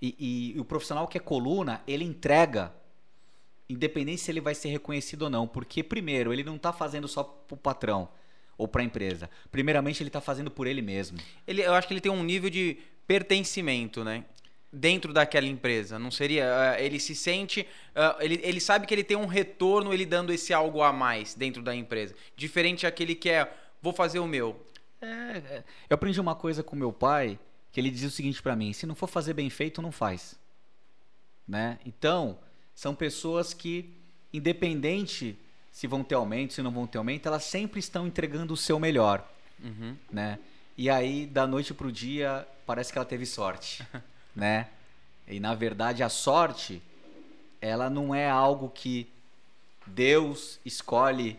E, 0.00 0.14
e, 0.18 0.56
e 0.56 0.60
o 0.60 0.64
profissional 0.64 1.06
que 1.06 1.16
é 1.16 1.20
coluna, 1.20 1.82
ele 1.86 2.04
entrega 2.04 2.72
independente 3.68 4.20
se 4.20 4.30
ele 4.30 4.40
vai 4.40 4.54
ser 4.54 4.68
reconhecido 4.68 5.22
ou 5.22 5.30
não, 5.30 5.46
porque 5.46 5.82
primeiro 5.82 6.32
ele 6.32 6.44
não 6.44 6.56
está 6.56 6.72
fazendo 6.72 7.08
só 7.08 7.22
para 7.22 7.54
o 7.54 7.58
patrão 7.58 8.08
ou 8.56 8.68
para 8.68 8.82
a 8.82 8.84
empresa. 8.84 9.30
Primeiramente, 9.50 10.02
ele 10.02 10.08
está 10.08 10.20
fazendo 10.20 10.50
por 10.50 10.66
ele 10.66 10.82
mesmo. 10.82 11.18
Ele, 11.46 11.62
eu 11.62 11.74
acho 11.74 11.88
que 11.88 11.94
ele 11.94 12.00
tem 12.00 12.12
um 12.12 12.22
nível 12.22 12.50
de 12.50 12.78
pertencimento, 13.06 14.04
né? 14.04 14.24
Dentro 14.72 15.12
daquela 15.12 15.46
empresa. 15.46 15.98
Não 15.98 16.10
seria. 16.10 16.44
Uh, 16.44 16.80
ele 16.82 16.98
se 16.98 17.14
sente. 17.14 17.66
Uh, 17.94 18.22
ele, 18.22 18.40
ele 18.42 18.60
sabe 18.60 18.86
que 18.86 18.94
ele 18.94 19.04
tem 19.04 19.16
um 19.16 19.26
retorno 19.26 19.92
ele 19.92 20.06
dando 20.06 20.32
esse 20.32 20.52
algo 20.52 20.82
a 20.82 20.92
mais 20.92 21.34
dentro 21.34 21.62
da 21.62 21.74
empresa. 21.74 22.14
Diferente 22.36 22.82
daquele 22.82 23.14
que 23.14 23.28
é. 23.28 23.52
Vou 23.82 23.92
fazer 23.92 24.18
o 24.18 24.26
meu. 24.26 24.64
É, 25.02 25.38
é. 25.38 25.64
eu 25.90 25.94
aprendi 25.94 26.20
uma 26.20 26.34
coisa 26.34 26.62
com 26.62 26.76
meu 26.76 26.92
pai 26.92 27.38
que 27.72 27.80
ele 27.80 27.90
dizia 27.90 28.08
o 28.08 28.10
seguinte 28.10 28.40
para 28.40 28.54
mim: 28.54 28.72
se 28.72 28.86
não 28.86 28.94
for 28.94 29.08
fazer 29.08 29.34
bem 29.34 29.50
feito, 29.50 29.82
não 29.82 29.90
faz. 29.90 30.36
Né? 31.46 31.78
Então, 31.84 32.38
são 32.74 32.94
pessoas 32.94 33.52
que, 33.52 33.92
independente 34.32 35.36
se 35.72 35.86
vão 35.86 36.04
ter 36.04 36.14
aumento, 36.14 36.52
se 36.52 36.62
não 36.62 36.70
vão 36.70 36.86
ter 36.86 36.98
aumento, 36.98 37.26
elas 37.26 37.44
sempre 37.44 37.80
estão 37.80 38.06
entregando 38.06 38.52
o 38.52 38.56
seu 38.56 38.78
melhor, 38.78 39.26
uhum. 39.62 39.96
né? 40.10 40.38
E 40.76 40.90
aí, 40.90 41.26
da 41.26 41.46
noite 41.46 41.72
pro 41.72 41.90
dia, 41.90 42.46
parece 42.66 42.92
que 42.92 42.98
ela 42.98 43.06
teve 43.06 43.24
sorte, 43.24 43.86
né? 44.36 44.68
E 45.26 45.40
na 45.40 45.54
verdade, 45.54 46.02
a 46.02 46.08
sorte, 46.08 46.82
ela 47.60 47.88
não 47.88 48.14
é 48.14 48.28
algo 48.28 48.68
que 48.68 49.10
Deus 49.86 50.60
escolhe 50.64 51.38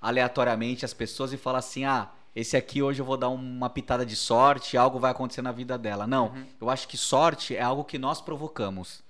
aleatoriamente 0.00 0.84
as 0.84 0.92
pessoas 0.92 1.32
e 1.32 1.36
fala 1.36 1.58
assim: 1.58 1.84
ah, 1.84 2.10
esse 2.34 2.56
aqui 2.56 2.82
hoje 2.82 3.00
eu 3.00 3.04
vou 3.04 3.16
dar 3.16 3.28
uma 3.28 3.68
pitada 3.68 4.06
de 4.06 4.16
sorte, 4.16 4.76
algo 4.76 4.98
vai 4.98 5.10
acontecer 5.10 5.42
na 5.42 5.52
vida 5.52 5.76
dela. 5.76 6.06
Não, 6.06 6.28
uhum. 6.28 6.46
eu 6.60 6.70
acho 6.70 6.88
que 6.88 6.96
sorte 6.96 7.54
é 7.54 7.62
algo 7.62 7.84
que 7.84 7.98
nós 7.98 8.20
provocamos 8.20 9.02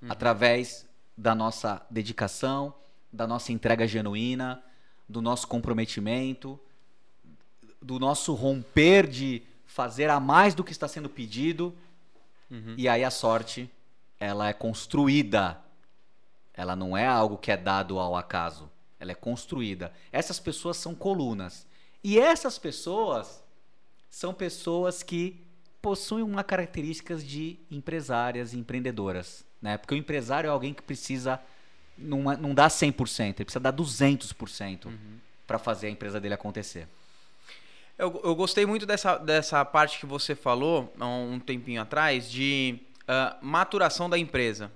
uhum. 0.00 0.10
através 0.10 0.86
da 1.16 1.34
nossa 1.34 1.84
dedicação, 1.90 2.74
da 3.12 3.26
nossa 3.26 3.52
entrega 3.52 3.86
genuína, 3.86 4.62
do 5.08 5.20
nosso 5.20 5.46
comprometimento, 5.46 6.58
do 7.80 7.98
nosso 7.98 8.32
romper 8.32 9.06
de 9.06 9.42
fazer 9.66 10.08
a 10.08 10.18
mais 10.18 10.54
do 10.54 10.64
que 10.64 10.72
está 10.72 10.88
sendo 10.88 11.10
pedido. 11.10 11.74
Uhum. 12.50 12.74
E 12.78 12.88
aí 12.88 13.04
a 13.04 13.10
sorte, 13.10 13.70
ela 14.18 14.48
é 14.48 14.52
construída. 14.52 15.60
Ela 16.54 16.74
não 16.74 16.96
é 16.96 17.06
algo 17.06 17.36
que 17.36 17.50
é 17.50 17.56
dado 17.56 17.98
ao 17.98 18.16
acaso. 18.16 18.70
Ela 18.98 19.12
é 19.12 19.14
construída. 19.14 19.92
Essas 20.10 20.40
pessoas 20.40 20.78
são 20.78 20.94
colunas. 20.94 21.66
E 22.04 22.18
essas 22.18 22.58
pessoas 22.58 23.42
são 24.10 24.34
pessoas 24.34 25.02
que 25.02 25.42
possuem 25.80 26.22
uma 26.22 26.44
características 26.44 27.26
de 27.26 27.58
empresárias 27.70 28.52
e 28.52 28.58
empreendedoras, 28.58 29.44
né? 29.60 29.78
Porque 29.78 29.94
o 29.94 29.96
empresário 29.96 30.48
é 30.48 30.50
alguém 30.50 30.74
que 30.74 30.82
precisa 30.82 31.40
não, 31.96 32.30
é, 32.30 32.36
não 32.36 32.54
dá 32.54 32.68
100%, 32.68 33.20
ele 33.20 33.44
precisa 33.44 33.60
dar 33.60 33.72
200% 33.72 34.86
uhum. 34.86 34.98
para 35.46 35.58
fazer 35.58 35.86
a 35.86 35.90
empresa 35.90 36.20
dele 36.20 36.34
acontecer. 36.34 36.86
Eu, 37.96 38.20
eu 38.24 38.34
gostei 38.34 38.66
muito 38.66 38.84
dessa, 38.84 39.16
dessa 39.16 39.64
parte 39.64 39.98
que 39.98 40.06
você 40.06 40.34
falou 40.34 40.92
há 40.98 41.06
um 41.06 41.38
tempinho 41.38 41.80
atrás 41.80 42.30
de 42.30 42.80
uh, 43.02 43.44
maturação 43.44 44.10
da 44.10 44.18
empresa. 44.18 44.70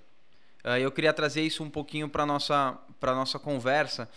Uh, 0.64 0.78
eu 0.78 0.92
queria 0.92 1.12
trazer 1.12 1.42
isso 1.42 1.62
um 1.62 1.70
pouquinho 1.70 2.08
para 2.08 2.24
nossa 2.24 2.78
para 3.00 3.14
nossa 3.14 3.38
conversa 3.38 4.08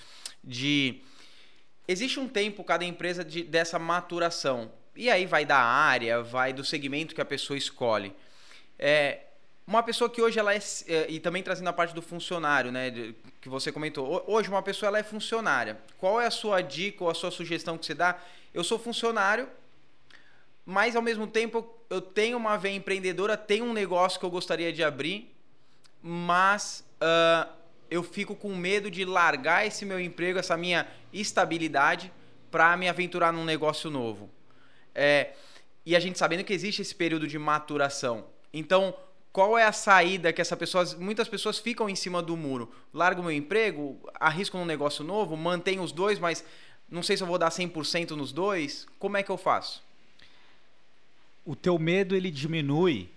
de 0.44 1.02
existe 1.88 2.20
um 2.20 2.28
tempo 2.28 2.64
cada 2.64 2.86
empresa 2.86 3.24
de, 3.24 3.44
dessa 3.44 3.78
maturação 3.78 4.72
e 4.96 5.10
aí 5.10 5.26
vai 5.26 5.46
da 5.46 5.58
área, 5.58 6.22
vai 6.22 6.52
do 6.54 6.64
segmento 6.64 7.16
que 7.16 7.22
a 7.22 7.26
pessoa 7.26 7.58
escolhe. 7.58 8.14
É, 8.78 9.20
uma 9.66 9.82
pessoa 9.82 10.10
que 10.10 10.22
hoje 10.22 10.38
ela 10.38 10.54
é, 10.54 10.60
é, 10.88 11.06
e 11.10 11.20
também 11.20 11.42
trazendo 11.42 11.70
a 11.70 11.74
parte 11.74 11.96
do 11.96 12.02
funcionário, 12.02 12.72
né, 12.72 13.14
que 13.40 13.48
você 13.48 13.72
comentou. 13.72 14.24
Hoje 14.28 14.50
uma 14.50 14.62
pessoa 14.62 14.90
ela 14.90 15.00
é 15.00 15.04
funcionária. 15.04 15.78
Qual 15.98 16.20
é 16.20 16.28
a 16.28 16.32
sua 16.32 16.62
dica 16.62 17.04
ou 17.04 17.10
a 17.10 17.14
sua 17.14 17.32
sugestão 17.32 17.78
que 17.78 17.86
você 17.86 17.94
dá? 17.94 18.20
Eu 18.54 18.64
sou 18.64 18.78
funcionário, 18.78 19.48
mas 20.66 20.96
ao 20.96 21.02
mesmo 21.02 21.26
tempo 21.26 21.66
eu 21.90 22.02
tenho 22.02 22.38
uma 22.38 22.58
veia 22.58 22.76
empreendedora, 22.76 23.38
tenho 23.38 23.66
um 23.66 23.74
negócio 23.74 24.20
que 24.20 24.26
eu 24.26 24.30
gostaria 24.30 24.74
de 24.74 24.84
abrir, 24.84 25.34
mas 26.02 26.84
uh, 27.02 27.50
eu 27.92 28.02
fico 28.02 28.34
com 28.34 28.56
medo 28.56 28.90
de 28.90 29.04
largar 29.04 29.68
esse 29.68 29.84
meu 29.84 30.00
emprego, 30.00 30.40
essa 30.40 30.56
minha 30.56 30.88
estabilidade, 31.12 32.10
para 32.50 32.76
me 32.78 32.88
aventurar 32.88 33.34
num 33.34 33.44
negócio 33.44 33.92
novo. 33.92 34.30
É, 34.96 35.34
e 35.86 35.94
a 35.94 36.00
gente 36.00 36.18
sabendo 36.18 36.46
que 36.46 36.54
existe 36.54 36.82
esse 36.82 36.96
período 36.96 37.28
de 37.28 37.38
maturação. 37.38 38.26
Então, 38.54 38.96
qual 39.34 39.58
é 39.58 39.66
a 39.66 39.74
saída 39.74 40.32
que 40.32 40.40
essa 40.40 40.56
pessoa, 40.56 40.86
muitas 40.98 41.28
pessoas 41.28 41.60
ficam 41.60 41.90
em 41.90 41.96
cima 41.96 42.22
do 42.22 42.38
muro. 42.38 42.74
Largo 42.94 43.22
meu 43.22 43.32
emprego, 43.32 44.00
arrisco 44.16 44.58
num 44.58 44.66
negócio 44.66 45.04
novo, 45.04 45.36
mantenho 45.36 45.84
os 45.84 45.92
dois, 45.92 46.18
mas 46.18 46.46
não 46.90 47.04
sei 47.04 47.18
se 47.18 47.24
eu 47.24 47.28
vou 47.28 47.38
dar 47.38 47.50
100% 47.50 48.12
nos 48.12 48.32
dois. 48.32 48.88
Como 49.00 49.18
é 49.18 49.24
que 49.24 49.30
eu 49.30 49.38
faço? 49.38 49.84
O 51.46 51.58
teu 51.58 51.78
medo 51.78 52.16
ele 52.16 52.32
diminui 52.32 53.10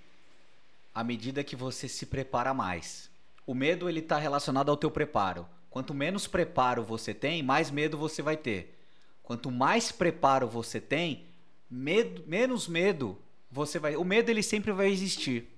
à 0.93 1.05
medida 1.05 1.45
que 1.45 1.55
você 1.55 1.87
se 1.89 2.07
prepara 2.07 2.53
mais. 2.53 3.14
O 3.47 3.55
medo 3.55 3.89
ele 3.89 4.01
está 4.01 4.19
relacionado 4.19 4.71
ao 4.71 4.77
teu 4.77 4.91
preparo. 4.91 5.47
Quanto 5.71 5.93
menos 5.93 6.27
preparo 6.27 6.83
você 6.83 7.13
tem, 7.13 7.43
mais 7.43 7.71
medo 7.71 7.99
você 7.99 8.23
vai 8.23 8.37
ter. 8.37 8.79
Quanto 9.23 9.51
mais 9.51 9.91
preparo 9.91 10.47
você 10.47 10.81
tem, 10.81 11.25
medo, 11.71 12.23
menos 12.27 12.69
medo 12.69 13.19
você 13.51 13.79
vai. 13.79 13.97
O 13.97 14.05
medo 14.05 14.31
ele 14.31 14.43
sempre 14.43 14.73
vai 14.73 14.89
existir 14.89 15.55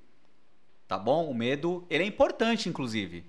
tá 0.86 0.98
bom? 0.98 1.28
O 1.28 1.34
medo, 1.34 1.84
ele 1.90 2.04
é 2.04 2.06
importante, 2.06 2.68
inclusive, 2.68 3.24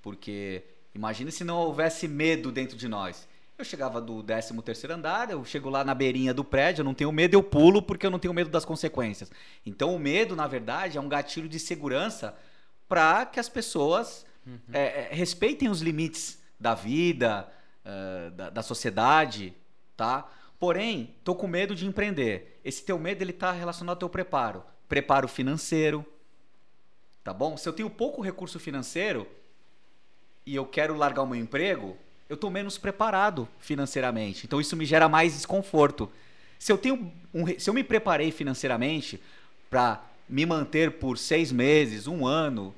porque 0.00 0.62
imagine 0.94 1.30
se 1.30 1.44
não 1.44 1.56
houvesse 1.56 2.08
medo 2.08 2.50
dentro 2.50 2.76
de 2.76 2.88
nós. 2.88 3.28
Eu 3.56 3.64
chegava 3.64 4.00
do 4.00 4.22
13 4.22 4.60
terceiro 4.62 4.94
andar, 4.94 5.30
eu 5.30 5.44
chego 5.44 5.70
lá 5.70 5.84
na 5.84 5.94
beirinha 5.94 6.34
do 6.34 6.42
prédio, 6.42 6.80
eu 6.80 6.84
não 6.84 6.94
tenho 6.94 7.12
medo, 7.12 7.34
eu 7.34 7.42
pulo 7.42 7.80
porque 7.80 8.04
eu 8.04 8.10
não 8.10 8.18
tenho 8.18 8.34
medo 8.34 8.50
das 8.50 8.64
consequências. 8.64 9.30
Então 9.64 9.94
o 9.94 9.98
medo, 9.98 10.34
na 10.34 10.48
verdade, 10.48 10.98
é 10.98 11.00
um 11.00 11.08
gatilho 11.08 11.48
de 11.48 11.60
segurança 11.60 12.36
para 12.88 13.26
que 13.26 13.40
as 13.40 13.48
pessoas 13.48 14.24
uhum. 14.46 14.58
é, 14.72 15.08
é, 15.10 15.14
respeitem 15.14 15.68
os 15.68 15.80
limites 15.80 16.38
da 16.58 16.74
vida, 16.74 17.48
uh, 17.84 18.30
da, 18.30 18.50
da, 18.50 18.62
sociedade, 18.62 19.54
tá? 19.96 20.30
Porém, 20.58 21.14
tô 21.24 21.34
com 21.34 21.46
medo 21.46 21.74
de 21.74 21.86
empreender. 21.86 22.60
Esse 22.64 22.84
teu 22.84 22.98
medo 22.98 23.22
ele 23.22 23.32
tá 23.32 23.52
relacionado 23.52 23.96
ao 23.96 24.00
teu 24.00 24.08
preparo, 24.08 24.64
preparo 24.88 25.28
financeiro, 25.28 26.04
tá 27.22 27.32
bom? 27.32 27.56
Se 27.56 27.68
eu 27.68 27.72
tenho 27.72 27.90
pouco 27.90 28.22
recurso 28.22 28.58
financeiro 28.58 29.26
e 30.46 30.54
eu 30.54 30.64
quero 30.64 30.94
largar 30.94 31.22
o 31.22 31.26
meu 31.26 31.38
emprego, 31.38 31.96
eu 32.28 32.34
estou 32.34 32.50
menos 32.50 32.78
preparado 32.78 33.48
financeiramente. 33.58 34.46
Então 34.46 34.60
isso 34.60 34.76
me 34.76 34.86
gera 34.86 35.08
mais 35.08 35.34
desconforto. 35.34 36.10
Se 36.58 36.72
eu 36.72 36.78
tenho 36.78 37.12
um, 37.32 37.46
se 37.58 37.68
eu 37.68 37.74
me 37.74 37.84
preparei 37.84 38.30
financeiramente 38.30 39.20
para 39.68 40.02
me 40.28 40.46
manter 40.46 40.92
por 40.92 41.18
seis 41.18 41.52
meses, 41.52 42.06
um 42.06 42.26
ano, 42.26 42.74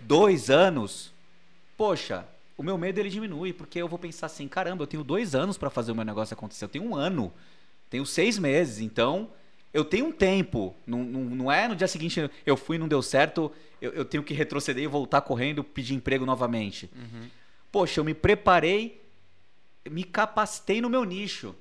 dois 0.00 0.50
anos, 0.50 1.12
poxa, 1.76 2.26
o 2.56 2.62
meu 2.62 2.76
medo 2.76 2.98
ele 2.98 3.08
diminui 3.08 3.52
porque 3.52 3.78
eu 3.78 3.88
vou 3.88 3.98
pensar 3.98 4.26
assim, 4.26 4.48
caramba, 4.48 4.82
eu 4.82 4.86
tenho 4.86 5.04
dois 5.04 5.34
anos 5.34 5.56
para 5.56 5.70
fazer 5.70 5.92
o 5.92 5.94
meu 5.94 6.04
negócio 6.04 6.34
acontecer. 6.34 6.64
Eu 6.64 6.68
tenho 6.68 6.84
um 6.84 6.94
ano, 6.94 7.32
tenho 7.88 8.04
seis 8.04 8.38
meses, 8.38 8.80
então 8.80 9.30
eu 9.72 9.84
tenho 9.84 10.06
um 10.06 10.12
tempo. 10.12 10.74
Não, 10.86 11.02
não, 11.02 11.20
não 11.22 11.52
é 11.52 11.68
no 11.68 11.76
dia 11.76 11.88
seguinte 11.88 12.30
eu 12.44 12.56
fui 12.56 12.76
e 12.76 12.78
não 12.78 12.88
deu 12.88 13.02
certo, 13.02 13.50
eu, 13.80 13.92
eu, 13.92 14.04
tenho 14.04 14.22
que 14.22 14.34
retroceder 14.34 14.84
e 14.84 14.86
voltar 14.86 15.20
correndo 15.22 15.62
pedir 15.64 15.94
emprego 15.94 16.26
novamente. 16.26 16.90
Uhum 16.94 17.28
poxa, 17.72 17.98
eu 17.98 18.04
me 18.04 18.12
preparei, 18.12 19.02
me 19.90 20.04
capacitei 20.04 20.82
no 20.82 20.90
meu 20.90 21.04
nicho. 21.04 21.56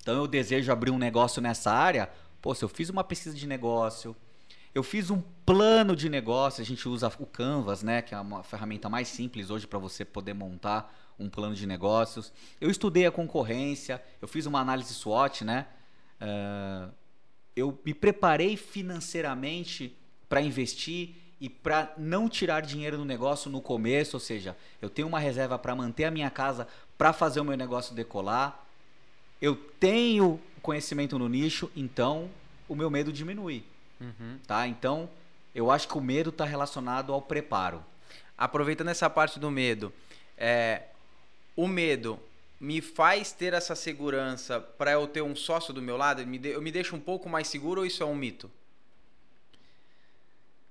Então 0.00 0.14
eu 0.14 0.26
desejo 0.28 0.70
abrir 0.70 0.92
um 0.92 0.98
negócio 0.98 1.42
nessa 1.42 1.72
área. 1.72 2.08
Poxa, 2.40 2.64
eu 2.64 2.68
fiz 2.68 2.88
uma 2.88 3.02
pesquisa 3.02 3.36
de 3.36 3.46
negócio, 3.46 4.16
eu 4.74 4.82
fiz 4.82 5.10
um 5.10 5.20
plano 5.44 5.94
de 5.94 6.08
negócio. 6.08 6.62
A 6.62 6.64
gente 6.64 6.88
usa 6.88 7.12
o 7.18 7.26
Canvas, 7.26 7.82
né, 7.82 8.02
que 8.02 8.14
é 8.14 8.20
uma 8.20 8.42
ferramenta 8.42 8.88
mais 8.88 9.08
simples 9.08 9.50
hoje 9.50 9.66
para 9.66 9.78
você 9.78 10.04
poder 10.04 10.34
montar 10.34 10.94
um 11.18 11.28
plano 11.28 11.54
de 11.54 11.66
negócios. 11.66 12.32
Eu 12.60 12.70
estudei 12.70 13.06
a 13.06 13.10
concorrência, 13.10 14.02
eu 14.20 14.26
fiz 14.26 14.46
uma 14.46 14.60
análise 14.60 14.94
SWOT, 14.94 15.44
né? 15.44 15.66
Uh, 16.20 16.92
eu 17.54 17.78
me 17.84 17.92
preparei 17.92 18.56
financeiramente 18.56 19.96
para 20.28 20.40
investir 20.40 21.16
e 21.38 21.48
para 21.50 21.92
não 21.98 22.28
tirar 22.28 22.60
dinheiro 22.62 22.96
do 22.96 23.04
negócio 23.04 23.50
no 23.50 23.60
começo, 23.60 24.16
ou 24.16 24.20
seja, 24.20 24.56
eu 24.80 24.88
tenho 24.88 25.08
uma 25.08 25.18
reserva 25.18 25.58
para 25.58 25.74
manter 25.74 26.04
a 26.04 26.10
minha 26.10 26.30
casa 26.30 26.66
para 26.96 27.12
fazer 27.12 27.40
o 27.40 27.44
meu 27.44 27.56
negócio 27.56 27.94
decolar. 27.94 28.64
Eu 29.40 29.56
tenho 29.56 30.40
conhecimento 30.62 31.18
no 31.18 31.28
nicho, 31.28 31.70
então 31.76 32.30
o 32.68 32.76
meu 32.76 32.88
medo 32.88 33.12
diminui. 33.12 33.64
Uhum. 34.02 34.38
Tá? 34.46 34.66
Então, 34.66 35.08
eu 35.54 35.70
acho 35.70 35.86
que 35.86 35.96
o 35.96 36.00
medo 36.00 36.30
está 36.30 36.44
relacionado 36.44 37.12
ao 37.12 37.22
preparo. 37.22 37.84
Aproveitando 38.36 38.88
essa 38.88 39.08
parte 39.08 39.38
do 39.38 39.50
medo, 39.50 39.92
é, 40.36 40.82
o 41.54 41.68
medo 41.68 42.18
me 42.58 42.80
faz 42.80 43.32
ter 43.32 43.52
essa 43.52 43.74
segurança 43.74 44.60
para 44.60 44.92
eu 44.92 45.06
ter 45.06 45.22
um 45.22 45.36
sócio 45.36 45.72
do 45.72 45.82
meu 45.82 45.96
lado? 45.96 46.26
Me 46.26 46.38
de, 46.38 46.50
eu 46.50 46.62
me 46.62 46.72
deixo 46.72 46.96
um 46.96 47.00
pouco 47.00 47.28
mais 47.28 47.48
seguro 47.48 47.80
ou 47.80 47.86
isso 47.86 48.02
é 48.02 48.06
um 48.06 48.14
mito? 48.14 48.50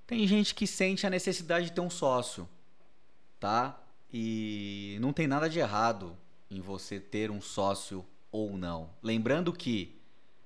Tem 0.06 0.26
gente 0.26 0.54
que 0.54 0.66
sente 0.66 1.06
a 1.06 1.10
necessidade 1.10 1.66
de 1.66 1.72
ter 1.72 1.80
um 1.80 1.90
sócio, 1.90 2.48
tá? 3.38 3.78
E 4.12 4.98
não 5.00 5.12
tem 5.12 5.26
nada 5.26 5.48
de 5.48 5.58
errado 5.58 6.16
em 6.50 6.60
você 6.60 7.00
ter 7.00 7.30
um 7.30 7.40
sócio 7.40 8.04
ou 8.30 8.56
não. 8.56 8.90
Lembrando 9.02 9.52
que 9.52 9.94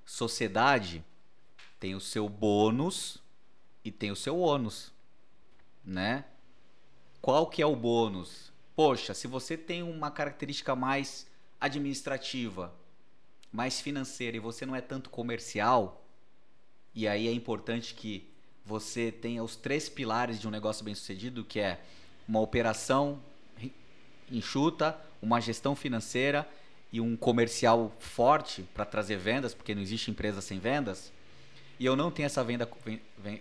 sociedade 0.04 1.04
tem 1.78 1.94
o 1.94 2.00
seu 2.00 2.28
bônus 2.28 3.18
e 3.84 3.90
tem 3.90 4.10
o 4.10 4.16
seu 4.16 4.38
ônus, 4.38 4.92
né? 5.84 6.24
Qual 7.20 7.46
que 7.46 7.62
é 7.62 7.66
o 7.66 7.76
bônus? 7.76 8.52
Poxa, 8.74 9.14
se 9.14 9.26
você 9.26 9.56
tem 9.56 9.82
uma 9.82 10.10
característica 10.10 10.74
mais 10.74 11.26
administrativa, 11.60 12.74
mais 13.52 13.80
financeira 13.80 14.36
e 14.36 14.40
você 14.40 14.66
não 14.66 14.76
é 14.76 14.80
tanto 14.80 15.10
comercial, 15.10 16.04
e 16.94 17.06
aí 17.08 17.28
é 17.28 17.32
importante 17.32 17.94
que 17.94 18.28
você 18.64 19.12
tenha 19.12 19.42
os 19.42 19.54
três 19.54 19.88
pilares 19.88 20.40
de 20.40 20.48
um 20.48 20.50
negócio 20.50 20.84
bem 20.84 20.94
sucedido, 20.94 21.44
que 21.44 21.60
é 21.60 21.80
uma 22.28 22.40
operação 22.40 23.22
enxuta, 24.30 24.98
uma 25.22 25.40
gestão 25.40 25.76
financeira 25.76 26.48
e 26.92 27.00
um 27.00 27.16
comercial 27.16 27.92
forte 27.98 28.62
para 28.74 28.84
trazer 28.84 29.16
vendas, 29.16 29.54
porque 29.54 29.74
não 29.74 29.82
existe 29.82 30.10
empresa 30.10 30.40
sem 30.40 30.58
vendas. 30.58 31.12
E 31.78 31.84
eu 31.84 31.94
não 31.94 32.10
tenho 32.10 32.26
essa 32.26 32.42
venda 32.42 32.68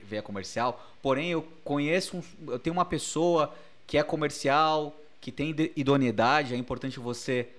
via 0.04 0.22
comercial, 0.22 0.86
porém 1.02 1.32
eu 1.32 1.42
conheço, 1.64 2.18
um, 2.18 2.52
eu 2.52 2.60
tenho 2.60 2.74
uma 2.74 2.86
pessoa 2.86 3.56
que 3.88 3.98
é 3.98 4.04
comercial, 4.04 4.96
que 5.22 5.32
tem 5.32 5.56
idoneidade, 5.76 6.54
é 6.54 6.58
importante 6.58 7.00
você 7.00 7.50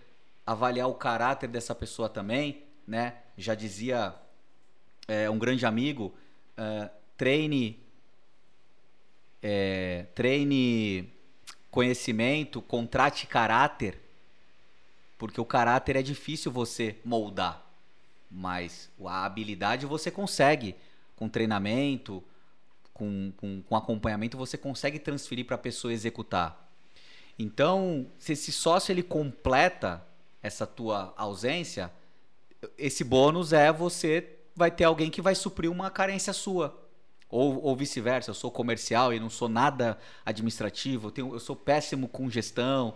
avaliar 0.47 0.89
o 0.89 0.95
caráter 0.95 1.49
dessa 1.49 1.75
pessoa 1.75 2.09
também, 2.09 2.63
né? 2.87 3.15
Já 3.37 3.55
dizia 3.55 4.15
é, 5.09 5.29
um 5.29 5.39
grande 5.39 5.67
amigo, 5.67 6.15
uh, 6.57 6.89
treine 7.17 7.79
é, 9.43 10.07
treine 10.15 11.13
conhecimento, 11.71 12.63
contrate 12.63 13.27
caráter, 13.27 13.99
porque 15.19 15.41
o 15.41 15.45
caráter 15.45 15.97
é 15.97 16.03
difícil 16.03 16.51
você 16.51 16.97
moldar, 17.05 17.66
mas 18.31 18.91
a 19.05 19.25
habilidade 19.25 19.87
você 19.87 20.11
consegue 20.11 20.75
com 21.15 21.29
treinamento, 21.29 22.23
com, 22.93 23.33
com, 23.37 23.63
com 23.63 23.77
acompanhamento 23.77 24.37
você 24.37 24.57
consegue 24.57 24.99
transferir 24.99 25.45
para 25.45 25.57
a 25.57 25.59
pessoa 25.59 25.93
executar. 25.93 26.71
Então, 27.39 28.07
se 28.19 28.33
esse 28.33 28.51
sócio 28.51 28.93
ele 28.93 29.03
completa 29.03 30.03
essa 30.43 30.67
tua 30.67 31.13
ausência, 31.17 31.93
esse 32.79 33.05
bônus 33.05 33.53
é 33.53 33.71
você 33.73 34.39
vai 34.55 34.71
ter 34.71 34.85
alguém 34.85 35.11
que 35.11 35.21
vai 35.21 35.35
suprir 35.35 35.71
uma 35.71 35.91
carência 35.91 36.33
sua. 36.33 36.83
Ou, 37.29 37.63
ou 37.63 37.77
vice-versa, 37.77 38.31
eu 38.31 38.35
sou 38.35 38.51
comercial 38.51 39.13
e 39.13 39.21
não 39.21 39.29
sou 39.29 39.49
nada 39.49 39.99
administrativo, 40.25 41.09
eu, 41.09 41.11
tenho, 41.11 41.35
eu 41.35 41.41
sou 41.41 41.57
péssimo 41.57 42.09
com 42.09 42.31
gestão, 42.31 42.95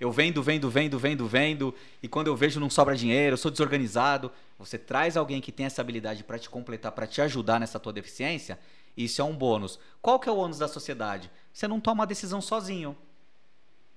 eu 0.00 0.10
vendo, 0.12 0.42
vendo, 0.42 0.70
vendo, 0.70 0.98
vendo, 0.98 1.26
vendo, 1.26 1.74
e 2.02 2.08
quando 2.08 2.26
eu 2.26 2.36
vejo 2.36 2.60
não 2.60 2.70
sobra 2.70 2.96
dinheiro, 2.96 3.34
eu 3.34 3.38
sou 3.38 3.50
desorganizado. 3.50 4.30
Você 4.58 4.78
traz 4.78 5.16
alguém 5.16 5.40
que 5.40 5.52
tem 5.52 5.66
essa 5.66 5.80
habilidade 5.80 6.24
para 6.24 6.38
te 6.38 6.48
completar, 6.48 6.92
para 6.92 7.06
te 7.06 7.20
ajudar 7.20 7.60
nessa 7.60 7.78
tua 7.78 7.92
deficiência, 7.92 8.58
isso 8.96 9.20
é 9.20 9.24
um 9.24 9.34
bônus. 9.34 9.78
Qual 10.00 10.18
que 10.18 10.28
é 10.28 10.32
o 10.32 10.36
ônus 10.36 10.58
da 10.58 10.68
sociedade? 10.68 11.30
Você 11.52 11.68
não 11.68 11.80
toma 11.80 12.04
a 12.04 12.06
decisão 12.06 12.40
sozinho. 12.40 12.96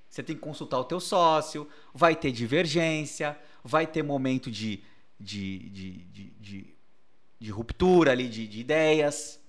Você 0.09 0.23
tem 0.23 0.35
que 0.35 0.41
consultar 0.41 0.79
o 0.79 0.83
teu 0.83 0.99
sócio, 0.99 1.67
vai 1.93 2.15
ter 2.15 2.31
divergência, 2.31 3.37
vai 3.63 3.85
ter 3.85 4.01
momento 4.01 4.49
de, 4.49 4.83
de, 5.19 5.69
de, 5.69 5.91
de, 6.39 6.75
de, 7.39 7.51
ruptura 7.51 8.11
ali 8.11 8.27
de, 8.27 8.47
de 8.47 8.59
ideias 8.59 9.39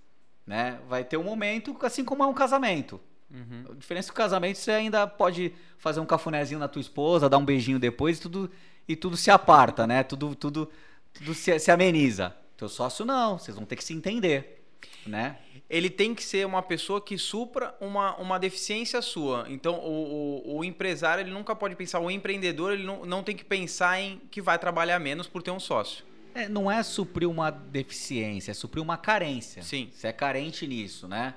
né? 0.50 0.80
Vai 0.88 1.04
ter 1.04 1.16
um 1.16 1.22
momento, 1.22 1.76
assim 1.82 2.04
como 2.04 2.24
é 2.24 2.26
um 2.26 2.34
casamento. 2.34 3.00
Uhum. 3.32 3.64
A 3.70 3.74
diferença 3.74 4.08
é 4.08 4.10
que 4.10 4.12
o 4.12 4.16
casamento 4.16 4.58
você 4.58 4.72
ainda 4.72 5.06
pode 5.06 5.52
fazer 5.78 6.00
um 6.00 6.06
cafunézinho 6.06 6.58
na 6.58 6.68
tua 6.68 6.80
esposa, 6.80 7.28
dar 7.28 7.38
um 7.38 7.44
beijinho 7.44 7.78
depois 7.78 8.18
e 8.18 8.20
tudo, 8.22 8.50
e 8.88 8.96
tudo 8.96 9.16
se 9.16 9.30
aparta, 9.30 9.86
né? 9.86 10.02
Tudo, 10.02 10.34
tudo, 10.34 10.70
tudo 11.12 11.34
se, 11.34 11.58
se 11.58 11.70
ameniza. 11.70 12.34
Teu 12.56 12.68
sócio 12.68 13.04
não, 13.04 13.38
vocês 13.38 13.56
vão 13.56 13.64
ter 13.64 13.76
que 13.76 13.84
se 13.84 13.94
entender, 13.94 14.62
né? 15.06 15.38
Ele 15.68 15.88
tem 15.88 16.14
que 16.14 16.22
ser 16.22 16.44
uma 16.44 16.60
pessoa 16.60 17.00
que 17.00 17.16
supra 17.16 17.74
uma, 17.80 18.16
uma 18.16 18.38
deficiência 18.38 19.00
sua. 19.00 19.46
Então, 19.48 19.76
o, 19.76 20.42
o, 20.44 20.58
o 20.58 20.64
empresário 20.64 21.22
ele 21.22 21.30
nunca 21.30 21.54
pode 21.54 21.76
pensar, 21.76 22.00
o 22.00 22.10
empreendedor 22.10 22.72
ele 22.72 22.82
não, 22.82 23.06
não 23.06 23.22
tem 23.22 23.36
que 23.36 23.44
pensar 23.44 24.00
em 24.00 24.20
que 24.30 24.42
vai 24.42 24.58
trabalhar 24.58 24.98
menos 24.98 25.28
por 25.28 25.42
ter 25.42 25.52
um 25.52 25.60
sócio. 25.60 26.04
É, 26.34 26.48
não 26.48 26.70
é 26.70 26.82
suprir 26.82 27.28
uma 27.28 27.50
deficiência, 27.50 28.50
é 28.50 28.54
suprir 28.54 28.82
uma 28.82 28.96
carência. 28.96 29.62
Sim. 29.62 29.88
Você 29.92 30.08
é 30.08 30.12
carente 30.12 30.66
nisso, 30.66 31.08
né? 31.08 31.34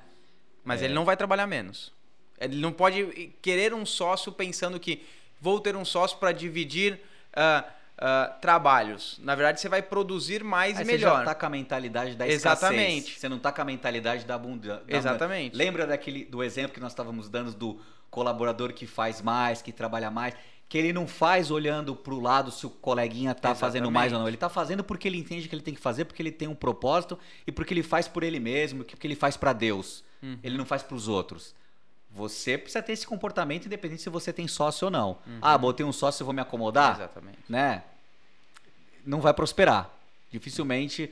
Mas 0.63 0.81
é. 0.81 0.85
ele 0.85 0.93
não 0.93 1.05
vai 1.05 1.17
trabalhar 1.17 1.47
menos. 1.47 1.91
Ele 2.39 2.57
não 2.57 2.71
pode 2.71 3.33
querer 3.41 3.73
um 3.73 3.85
sócio 3.85 4.31
pensando 4.31 4.79
que 4.79 5.05
vou 5.39 5.59
ter 5.59 5.75
um 5.75 5.85
sócio 5.85 6.17
para 6.17 6.31
dividir 6.31 6.99
uh, 7.35 7.63
uh, 7.97 8.39
trabalhos. 8.41 9.19
Na 9.21 9.35
verdade, 9.35 9.59
você 9.59 9.69
vai 9.69 9.81
produzir 9.81 10.43
mais 10.43 10.77
Aí 10.77 10.83
e 10.83 10.87
melhor. 10.87 11.11
Você 11.11 11.17
já 11.19 11.25
tá 11.25 11.35
com 11.35 11.45
a 11.45 11.49
mentalidade 11.49 12.15
da 12.15 12.27
escassez. 12.27 12.63
Exatamente. 12.63 13.19
Você 13.19 13.29
não 13.29 13.39
tá 13.39 13.51
com 13.51 13.61
a 13.61 13.65
mentalidade 13.65 14.25
da 14.25 14.35
abundância. 14.35 14.83
Exatamente. 14.87 15.55
Lembra 15.55 15.85
daquele 15.85 16.25
do 16.25 16.43
exemplo 16.43 16.73
que 16.73 16.79
nós 16.79 16.91
estávamos 16.91 17.29
dando 17.29 17.53
do 17.53 17.79
colaborador 18.09 18.73
que 18.73 18.85
faz 18.85 19.21
mais, 19.21 19.61
que 19.61 19.71
trabalha 19.71 20.11
mais? 20.11 20.33
que 20.73 20.77
ele 20.79 20.91
não 20.91 21.05
faz 21.05 21.51
olhando 21.51 21.95
para 21.95 22.15
o 22.15 22.19
lado 22.19 22.49
se 22.49 22.65
o 22.65 22.69
coleguinha 22.69 23.35
tá 23.35 23.49
Exatamente. 23.49 23.59
fazendo 23.59 23.91
mais 23.91 24.11
ou 24.11 24.17
não. 24.17 24.27
Ele 24.27 24.37
tá 24.37 24.49
fazendo 24.49 24.83
porque 24.83 25.07
ele 25.07 25.19
entende 25.19 25.47
que 25.47 25.53
ele 25.53 25.61
tem 25.61 25.75
que 25.75 25.79
fazer, 25.79 26.03
porque 26.03 26.19
ele 26.19 26.31
tem 26.31 26.47
um 26.47 26.55
propósito 26.55 27.19
e 27.45 27.51
porque 27.51 27.75
ele 27.75 27.83
faz 27.83 28.07
por 28.07 28.23
ele 28.23 28.39
mesmo, 28.39 28.83
porque 28.83 29.05
ele 29.05 29.15
faz 29.15 29.37
para 29.37 29.53
Deus. 29.53 30.03
Uhum. 30.23 30.39
Ele 30.41 30.57
não 30.57 30.65
faz 30.65 30.81
para 30.81 30.95
os 30.95 31.07
outros. 31.07 31.53
Você 32.09 32.57
precisa 32.57 32.81
ter 32.81 32.93
esse 32.93 33.05
comportamento 33.05 33.65
independente 33.65 34.01
se 34.01 34.09
você 34.09 34.31
tem 34.33 34.47
sócio 34.47 34.85
ou 34.85 34.91
não. 34.91 35.17
Ah, 35.41 35.57
botei 35.57 35.85
um 35.85 35.91
sócio, 35.91 36.21
eu 36.21 36.25
vou 36.25 36.33
me 36.33 36.41
acomodar? 36.41 36.95
Exatamente. 36.95 37.39
né? 37.49 37.83
Não 39.05 39.19
vai 39.19 39.33
prosperar. 39.33 39.89
Dificilmente. 40.31 41.11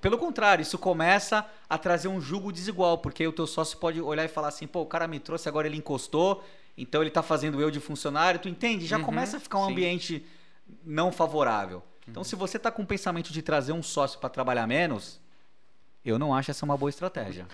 Pelo 0.00 0.18
contrário, 0.18 0.60
isso 0.62 0.76
começa 0.76 1.46
a 1.70 1.78
trazer 1.78 2.08
um 2.08 2.20
jugo 2.20 2.50
desigual, 2.52 2.98
porque 2.98 3.26
o 3.26 3.32
teu 3.32 3.46
sócio 3.46 3.78
pode 3.78 4.00
olhar 4.00 4.24
e 4.24 4.28
falar 4.28 4.48
assim, 4.48 4.66
pô, 4.66 4.80
o 4.82 4.86
cara 4.86 5.06
me 5.06 5.20
trouxe, 5.20 5.48
agora 5.48 5.68
ele 5.68 5.76
encostou, 5.76 6.44
então 6.76 7.00
ele 7.00 7.10
tá 7.10 7.22
fazendo 7.22 7.60
eu 7.60 7.70
de 7.70 7.78
funcionário, 7.78 8.40
tu 8.40 8.48
entende? 8.48 8.86
Já 8.86 8.98
Uhum, 8.98 9.04
começa 9.04 9.36
a 9.36 9.40
ficar 9.40 9.58
um 9.58 9.66
sim. 9.66 9.72
ambiente 9.72 10.26
não 10.84 11.12
favorável. 11.12 11.82
Então, 12.08 12.24
se 12.24 12.34
você 12.34 12.58
tá 12.58 12.70
com 12.72 12.82
o 12.82 12.86
pensamento 12.86 13.32
de 13.32 13.40
trazer 13.42 13.72
um 13.72 13.82
sócio 13.82 14.18
para 14.18 14.28
trabalhar 14.30 14.66
menos, 14.66 15.20
eu 16.04 16.18
não 16.18 16.34
acho 16.34 16.50
essa 16.50 16.64
uma 16.64 16.76
boa 16.76 16.88
estratégia. 16.90 17.46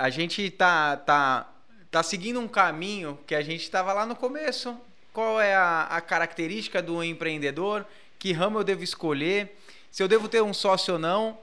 A 0.00 0.08
gente 0.08 0.50
tá, 0.50 0.96
tá, 0.96 1.52
tá 1.90 2.02
seguindo 2.02 2.40
um 2.40 2.48
caminho 2.48 3.18
que 3.26 3.34
a 3.34 3.42
gente 3.42 3.60
estava 3.60 3.92
lá 3.92 4.06
no 4.06 4.16
começo. 4.16 4.74
Qual 5.12 5.38
é 5.38 5.54
a, 5.54 5.82
a 5.82 6.00
característica 6.00 6.80
do 6.80 7.04
empreendedor? 7.04 7.84
Que 8.18 8.32
ramo 8.32 8.58
eu 8.58 8.64
devo 8.64 8.82
escolher? 8.82 9.58
Se 9.90 10.02
eu 10.02 10.08
devo 10.08 10.26
ter 10.26 10.42
um 10.42 10.54
sócio 10.54 10.94
ou 10.94 10.98
não? 10.98 11.38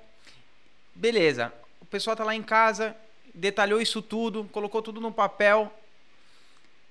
Beleza. 0.95 1.53
O 1.79 1.85
pessoal 1.85 2.15
tá 2.15 2.23
lá 2.23 2.33
em 2.33 2.41
casa, 2.41 2.97
detalhou 3.31 3.79
isso 3.79 4.01
tudo, 4.01 4.45
colocou 4.45 4.81
tudo 4.81 4.99
no 4.99 5.11
papel. 5.11 5.71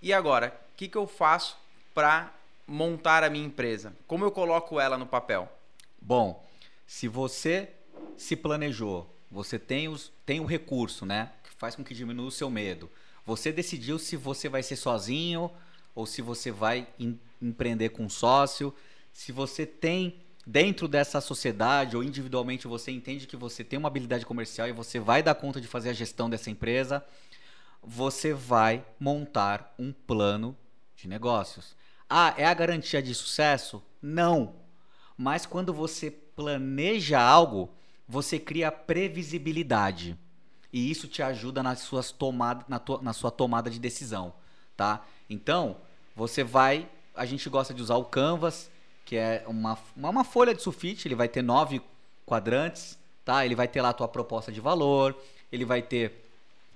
E 0.01 0.13
agora, 0.13 0.57
o 0.73 0.77
que, 0.77 0.87
que 0.87 0.97
eu 0.97 1.09
faço 1.09 1.59
para 1.93 2.33
montar 2.65 3.25
a 3.25 3.29
minha 3.29 3.45
empresa? 3.45 3.93
Como 4.07 4.25
eu 4.25 4.31
coloco 4.31 4.79
ela 4.79 4.97
no 4.97 5.05
papel? 5.05 5.51
Bom, 6.01 6.47
se 6.87 7.09
você 7.09 7.71
se 8.17 8.37
planejou, 8.37 9.13
você 9.29 9.59
tem, 9.59 9.89
os, 9.89 10.13
tem 10.25 10.39
o 10.39 10.45
recurso, 10.45 11.05
né? 11.05 11.33
Faz 11.57 11.75
com 11.75 11.85
que 11.85 11.95
diminua 11.95 12.27
o 12.27 12.31
seu 12.31 12.51
medo. 12.51 12.91
Você 13.25 13.51
decidiu 13.51 13.99
se 13.99 14.17
você 14.17 14.49
vai 14.49 14.63
ser 14.63 14.77
sozinho 14.77 15.51
ou 15.95 16.07
se 16.07 16.23
você 16.23 16.51
vai 16.51 16.87
em- 16.99 17.19
empreender 17.41 17.91
com 17.91 18.05
um 18.05 18.09
sócio. 18.09 18.75
Se 19.13 19.33
você 19.33 19.65
tem 19.67 20.21
dentro 20.47 20.87
dessa 20.87 21.21
sociedade 21.21 21.97
ou 21.97 22.05
individualmente 22.05 22.69
você 22.69 22.93
entende 22.93 23.27
que 23.27 23.37
você 23.37 23.65
tem 23.65 23.79
uma 23.79 23.89
habilidade 23.89 24.25
comercial 24.25 24.69
e 24.69 24.73
você 24.73 25.01
vai 25.01 25.23
dar 25.23 25.35
conta 25.35 25.61
de 25.61 25.67
fazer 25.67 25.91
a 25.91 25.95
gestão 25.95 26.31
dessa 26.31 26.51
empresa, 26.51 27.05
você 27.83 28.33
vai 28.33 28.85
montar 29.01 29.75
um 29.79 29.93
plano 29.93 30.57
de 30.95 31.09
negócios. 31.09 31.75
Ah, 32.09 32.35
é 32.37 32.47
a 32.47 32.55
garantia 32.55 33.03
de 33.03 33.15
sucesso? 33.15 33.83
Não. 34.01 34.55
Mas 35.17 35.47
quando 35.47 35.73
você 35.73 36.11
planeja 36.11 37.21
algo, 37.21 37.71
você 38.07 38.39
cria 38.39 38.71
previsibilidade. 38.71 40.17
E 40.73 40.91
isso 40.91 41.09
te 41.09 41.23
ajuda 41.23 41.63
nas 41.63 41.81
suas 41.81 42.11
tomada, 42.11 42.65
na, 42.69 42.79
tua- 42.79 43.01
na 43.03 43.13
sua 43.13 43.31
tomada 43.31 43.71
de 43.71 43.79
decisão, 43.79 44.33
tá? 44.77 45.05
Então, 45.29 45.77
você 46.15 46.43
vai... 46.45 46.89
A 47.15 47.25
gente 47.25 47.49
gosta 47.49 47.73
de 47.73 47.81
usar 47.81 47.97
o 47.97 48.05
Canvas, 48.05 48.71
que 49.05 49.17
é 49.17 49.45
uma, 49.47 49.79
uma, 49.97 50.25
folha 50.25 50.55
de 50.55 50.61
sulfite, 50.61 51.09
ele 51.09 51.15
vai 51.15 51.29
ter 51.29 51.41
nove 51.41 51.81
quadrantes, 52.27 52.99
tá? 53.25 53.45
Ele 53.45 53.55
vai 53.55 53.69
ter 53.69 53.81
lá 53.81 53.91
a 53.91 53.95
tua 53.95 54.09
proposta 54.09 54.53
de 54.53 54.61
valor, 54.61 55.17
ele 55.51 55.65
vai 55.65 55.81
ter 55.81 56.29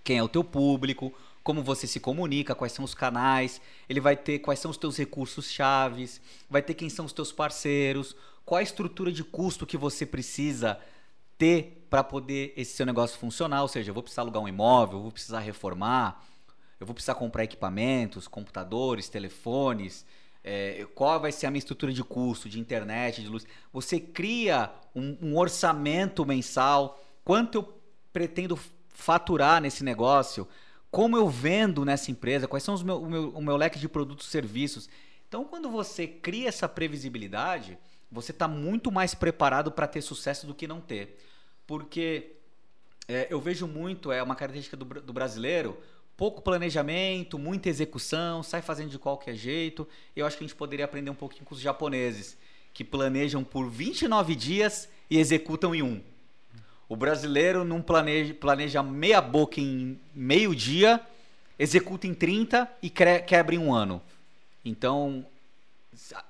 quem 0.02 0.18
é 0.18 0.22
o 0.22 0.28
teu 0.28 0.42
público, 0.42 1.12
como 1.42 1.62
você 1.62 1.86
se 1.86 1.98
comunica, 1.98 2.54
quais 2.54 2.72
são 2.72 2.84
os 2.84 2.94
canais, 2.94 3.60
ele 3.88 4.00
vai 4.00 4.16
ter 4.16 4.38
quais 4.38 4.60
são 4.60 4.70
os 4.70 4.76
teus 4.76 4.96
recursos 4.96 5.50
chaves, 5.50 6.20
vai 6.48 6.62
ter 6.62 6.74
quem 6.74 6.88
são 6.88 7.04
os 7.04 7.12
teus 7.12 7.32
parceiros, 7.32 8.14
qual 8.44 8.58
a 8.58 8.62
estrutura 8.62 9.10
de 9.10 9.24
custo 9.24 9.66
que 9.66 9.76
você 9.76 10.06
precisa 10.06 10.78
ter 11.36 11.79
para 11.90 12.04
poder 12.04 12.54
esse 12.56 12.76
seu 12.76 12.86
negócio 12.86 13.18
funcionar, 13.18 13.62
ou 13.62 13.68
seja, 13.68 13.90
eu 13.90 13.94
vou 13.94 14.02
precisar 14.02 14.22
alugar 14.22 14.40
um 14.40 14.48
imóvel, 14.48 14.98
eu 14.98 15.02
vou 15.02 15.12
precisar 15.12 15.40
reformar, 15.40 16.24
eu 16.78 16.86
vou 16.86 16.94
precisar 16.94 17.16
comprar 17.16 17.42
equipamentos, 17.42 18.28
computadores, 18.28 19.08
telefones, 19.08 20.06
é, 20.42 20.86
qual 20.94 21.20
vai 21.20 21.32
ser 21.32 21.46
a 21.46 21.50
minha 21.50 21.58
estrutura 21.58 21.92
de 21.92 22.02
custo, 22.04 22.48
de 22.48 22.60
internet, 22.60 23.20
de 23.20 23.28
luz. 23.28 23.44
Você 23.72 23.98
cria 23.98 24.70
um, 24.94 25.16
um 25.20 25.36
orçamento 25.36 26.24
mensal, 26.24 27.02
quanto 27.24 27.56
eu 27.56 27.80
pretendo 28.12 28.58
faturar 28.88 29.60
nesse 29.60 29.82
negócio, 29.82 30.46
como 30.90 31.16
eu 31.16 31.28
vendo 31.28 31.84
nessa 31.84 32.10
empresa, 32.10 32.48
quais 32.48 32.62
são 32.62 32.74
os 32.74 32.82
meu, 32.82 33.02
o, 33.02 33.10
meu, 33.10 33.30
o 33.30 33.42
meu 33.42 33.56
leque 33.56 33.78
de 33.78 33.88
produtos 33.88 34.28
e 34.28 34.30
serviços. 34.30 34.88
Então, 35.28 35.44
quando 35.44 35.68
você 35.68 36.06
cria 36.06 36.48
essa 36.48 36.68
previsibilidade, 36.68 37.76
você 38.10 38.30
está 38.30 38.48
muito 38.48 38.90
mais 38.90 39.14
preparado 39.14 39.70
para 39.70 39.86
ter 39.86 40.02
sucesso 40.02 40.46
do 40.46 40.54
que 40.54 40.66
não 40.66 40.80
ter. 40.80 41.18
Porque 41.70 42.32
é, 43.06 43.28
eu 43.30 43.40
vejo 43.40 43.64
muito, 43.68 44.10
é 44.10 44.20
uma 44.20 44.34
característica 44.34 44.76
do, 44.76 44.84
do 44.84 45.12
brasileiro, 45.12 45.78
pouco 46.16 46.42
planejamento, 46.42 47.38
muita 47.38 47.68
execução, 47.68 48.42
sai 48.42 48.60
fazendo 48.60 48.90
de 48.90 48.98
qualquer 48.98 49.36
jeito. 49.36 49.86
Eu 50.16 50.26
acho 50.26 50.36
que 50.36 50.42
a 50.42 50.48
gente 50.48 50.56
poderia 50.56 50.84
aprender 50.84 51.10
um 51.10 51.14
pouquinho 51.14 51.44
com 51.44 51.54
os 51.54 51.60
japoneses, 51.60 52.36
que 52.74 52.82
planejam 52.82 53.44
por 53.44 53.70
29 53.70 54.34
dias 54.34 54.88
e 55.08 55.16
executam 55.16 55.72
em 55.72 55.80
um. 55.80 56.02
O 56.88 56.96
brasileiro 56.96 57.64
não 57.64 57.80
planeja, 57.80 58.34
planeja 58.34 58.82
meia 58.82 59.20
boca 59.20 59.60
em 59.60 59.96
meio 60.12 60.56
dia, 60.56 61.00
executa 61.56 62.08
em 62.08 62.14
30 62.14 62.68
e 62.82 62.90
quebra 62.90 63.54
em 63.54 63.58
um 63.58 63.72
ano. 63.72 64.02
Então, 64.64 65.24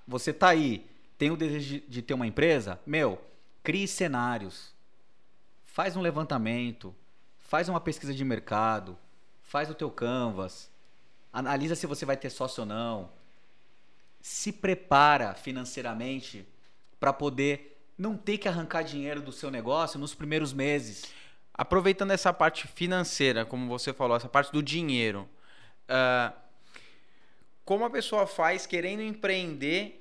você 0.07 0.35
tá 0.35 0.51
aí, 0.51 0.85
tem 1.17 1.31
o 1.31 1.37
desejo 1.39 1.67
de- 1.67 1.81
de 1.89 2.03
ter 2.03 2.13
uma 2.13 2.27
empresa? 2.27 2.79
Meu, 2.87 3.19
crie 3.63 3.89
cenários. 3.89 4.79
Faz 5.73 5.97
um 5.97 6.01
levantamento, 6.01 6.93
faz 7.39 7.69
uma 7.69 7.81
pesquisa 7.81 8.13
de 8.13 8.25
mercado, 8.25 8.99
faz 9.41 9.71
o 9.71 9.75
teu 9.75 9.89
canvas, 9.89 10.69
analisa 11.33 11.77
se 11.77 11.87
você 11.87 12.05
vai 12.05 12.17
ter 12.17 12.29
sócio 12.29 12.63
ou 12.63 12.67
não. 12.67 13.09
Se 14.21 14.53
prepara 14.53 15.33
financeiramente 15.33 16.45
para 16.99 17.13
poder 17.13 17.81
não 17.97 18.17
ter 18.17 18.37
que 18.37 18.49
arrancar 18.49 18.83
dinheiro 18.83 19.23
do 19.23 19.31
seu 19.31 19.49
negócio 19.49 19.97
nos 19.97 20.13
primeiros 20.13 20.53
meses. 20.53 21.05
Aproveitando 21.55 22.11
essa 22.11 22.33
parte 22.33 22.67
financeira, 22.67 23.47
como 23.47 23.69
você 23.69 23.93
falou, 23.93 24.17
essa 24.17 24.29
parte 24.29 24.51
do 24.51 24.61
dinheiro, 24.61 25.29
ah, 25.89 26.33
como 27.65 27.85
a 27.85 27.91
pessoa 27.91 28.27
faz 28.27 28.67
querendo 28.67 29.03
empreender, 29.03 30.00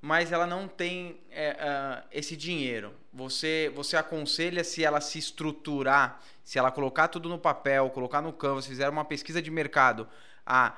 mas 0.00 0.32
ela 0.32 0.46
não 0.46 0.68
tem 0.68 1.18
é, 1.30 1.56
ah, 1.60 2.04
esse 2.12 2.36
dinheiro? 2.36 2.92
Você, 3.12 3.72
você 3.74 3.96
aconselha 3.96 4.62
se 4.62 4.84
ela 4.84 5.00
se 5.00 5.18
estruturar, 5.18 6.20
se 6.44 6.58
ela 6.58 6.70
colocar 6.70 7.08
tudo 7.08 7.28
no 7.28 7.38
papel, 7.38 7.90
colocar 7.90 8.22
no 8.22 8.32
Canvas, 8.32 8.66
fizer 8.66 8.88
uma 8.88 9.04
pesquisa 9.04 9.42
de 9.42 9.50
mercado, 9.50 10.08
a 10.46 10.76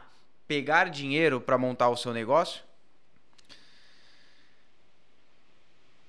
pegar 0.49 0.91
dinheiro 0.91 1.41
para 1.41 1.59
montar 1.59 1.89
o 1.91 1.97
seu 1.97 2.13
negócio? 2.13 2.63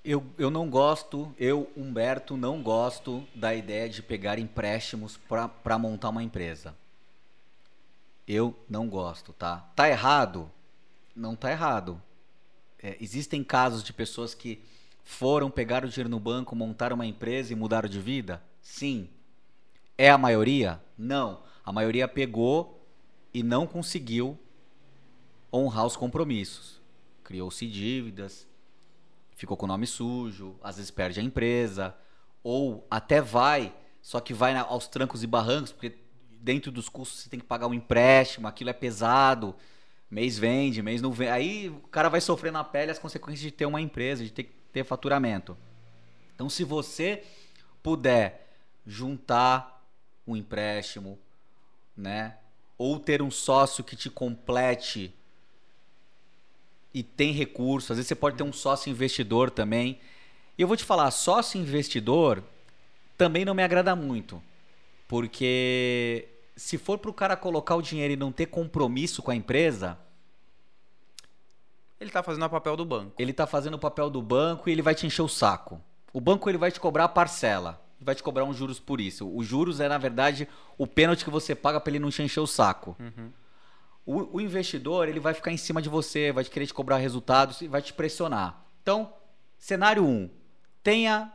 Eu, 0.03 0.25
eu 0.35 0.49
não 0.49 0.67
gosto, 0.67 1.31
eu, 1.37 1.71
Humberto, 1.77 2.35
não 2.35 2.63
gosto 2.63 3.27
da 3.35 3.53
ideia 3.53 3.87
de 3.87 4.01
pegar 4.01 4.39
empréstimos 4.39 5.19
para 5.63 5.77
montar 5.77 6.09
uma 6.09 6.23
empresa. 6.23 6.75
Eu 8.27 8.55
não 8.67 8.87
gosto, 8.87 9.31
tá? 9.33 9.57
Tá 9.75 9.87
errado? 9.87 10.49
Não 11.15 11.35
tá 11.35 11.51
errado. 11.51 12.01
É, 12.81 12.97
existem 12.99 13.43
casos 13.43 13.83
de 13.83 13.93
pessoas 13.93 14.33
que 14.33 14.63
foram, 15.03 15.51
pegaram 15.51 15.87
o 15.87 15.91
dinheiro 15.91 16.09
no 16.09 16.19
banco, 16.19 16.55
montaram 16.55 16.95
uma 16.95 17.05
empresa 17.05 17.53
e 17.53 17.55
mudaram 17.55 17.87
de 17.87 17.99
vida? 17.99 18.41
Sim. 18.61 19.09
É 19.97 20.09
a 20.09 20.17
maioria? 20.17 20.81
Não. 20.97 21.43
A 21.63 21.71
maioria 21.71 22.07
pegou 22.07 22.87
e 23.33 23.43
não 23.43 23.67
conseguiu 23.67 24.37
honrar 25.53 25.85
os 25.85 25.95
compromissos. 25.95 26.81
Criou-se 27.23 27.67
dívidas, 27.67 28.47
ficou 29.35 29.55
com 29.55 29.65
o 29.65 29.67
nome 29.67 29.85
sujo, 29.87 30.55
às 30.63 30.77
vezes 30.77 30.91
perde 30.91 31.19
a 31.19 31.23
empresa, 31.23 31.95
ou 32.43 32.85
até 32.89 33.21
vai, 33.21 33.73
só 34.01 34.19
que 34.19 34.33
vai 34.33 34.55
aos 34.57 34.87
trancos 34.87 35.23
e 35.23 35.27
barrancos, 35.27 35.71
porque 35.71 35.97
dentro 36.41 36.71
dos 36.71 36.89
custos 36.89 37.21
você 37.21 37.29
tem 37.29 37.39
que 37.39 37.45
pagar 37.45 37.67
um 37.67 37.73
empréstimo, 37.73 38.47
aquilo 38.47 38.69
é 38.69 38.73
pesado, 38.73 39.55
mês 40.11 40.37
vende, 40.37 40.81
mês 40.81 41.01
não 41.01 41.11
vende. 41.11 41.31
Aí 41.31 41.69
o 41.69 41.87
cara 41.87 42.09
vai 42.09 42.21
sofrer 42.21 42.51
na 42.51 42.63
pele 42.63 42.91
as 42.91 42.99
consequências 42.99 43.41
de 43.41 43.51
ter 43.51 43.65
uma 43.65 43.81
empresa, 43.81 44.23
de 44.23 44.31
ter 44.31 44.43
que 44.43 44.51
ter 44.73 44.83
faturamento. 44.83 45.57
Então, 46.35 46.49
se 46.49 46.63
você 46.63 47.23
puder 47.81 48.49
juntar 48.85 49.83
um 50.27 50.35
empréstimo, 50.35 51.17
né, 51.95 52.35
ou 52.77 52.99
ter 52.99 53.21
um 53.21 53.31
sócio 53.31 53.83
que 53.83 53.95
te 53.95 54.09
complete 54.09 55.13
e 56.93 57.03
tem 57.03 57.31
recurso. 57.31 57.93
Às 57.93 57.97
vezes 57.97 58.07
você 58.07 58.15
pode 58.15 58.37
ter 58.37 58.43
um 58.43 58.53
sócio 58.53 58.89
investidor 58.89 59.49
também. 59.49 59.99
E 60.57 60.61
eu 60.61 60.67
vou 60.67 60.75
te 60.75 60.83
falar, 60.83 61.09
sócio 61.11 61.59
investidor 61.59 62.43
também 63.17 63.45
não 63.45 63.53
me 63.53 63.63
agrada 63.63 63.95
muito. 63.95 64.41
Porque 65.07 66.27
se 66.61 66.77
for 66.77 66.99
para 66.99 67.09
o 67.09 67.13
cara 67.13 67.35
colocar 67.35 67.75
o 67.75 67.81
dinheiro 67.81 68.13
e 68.13 68.15
não 68.15 68.31
ter 68.31 68.45
compromisso 68.45 69.23
com 69.23 69.31
a 69.31 69.35
empresa, 69.35 69.97
Ele 71.99 72.09
está 72.09 72.21
fazendo 72.21 72.45
o 72.45 72.49
papel 72.49 72.77
do 72.77 72.85
banco. 72.85 73.13
ele 73.17 73.33
tá 73.33 73.47
fazendo 73.47 73.73
o 73.73 73.79
papel 73.79 74.11
do 74.11 74.21
banco 74.21 74.69
e 74.69 74.71
ele 74.71 74.81
vai 74.81 74.93
te 74.93 75.07
encher 75.07 75.23
o 75.23 75.27
saco. 75.27 75.81
O 76.13 76.21
banco 76.21 76.47
ele 76.49 76.59
vai 76.59 76.71
te 76.71 76.79
cobrar 76.79 77.05
a 77.05 77.09
parcela. 77.09 77.81
vai 77.99 78.13
te 78.13 78.21
cobrar 78.21 78.43
uns 78.43 78.57
juros 78.57 78.79
por 78.79 79.01
isso. 79.01 79.27
Os 79.35 79.47
juros 79.47 79.79
é, 79.79 79.89
na 79.89 79.97
verdade, 79.97 80.47
o 80.77 80.85
pênalti 80.85 81.23
que 81.23 81.31
você 81.31 81.55
paga 81.55 81.79
para 81.79 81.91
ele 81.91 81.99
não 81.99 82.11
te 82.11 82.21
encher 82.21 82.39
o 82.39 82.47
saco. 82.47 82.95
Uhum. 82.99 83.31
O, 84.05 84.37
o, 84.37 84.41
investidor 84.41 85.07
ele 85.07 85.19
vai 85.19 85.33
ficar 85.33 85.51
em 85.51 85.57
cima 85.57 85.81
de 85.81 85.89
você, 85.89 86.31
vai 86.31 86.43
te 86.43 86.49
querer 86.51 86.67
te 86.67 86.73
cobrar 86.73 86.97
resultados 86.97 87.61
e 87.61 87.67
vai 87.67 87.81
te 87.81 87.91
pressionar. 87.91 88.65
Então, 88.83 89.13
cenário 89.57 90.03
1, 90.03 90.07
um, 90.07 90.29
tenha 90.83 91.33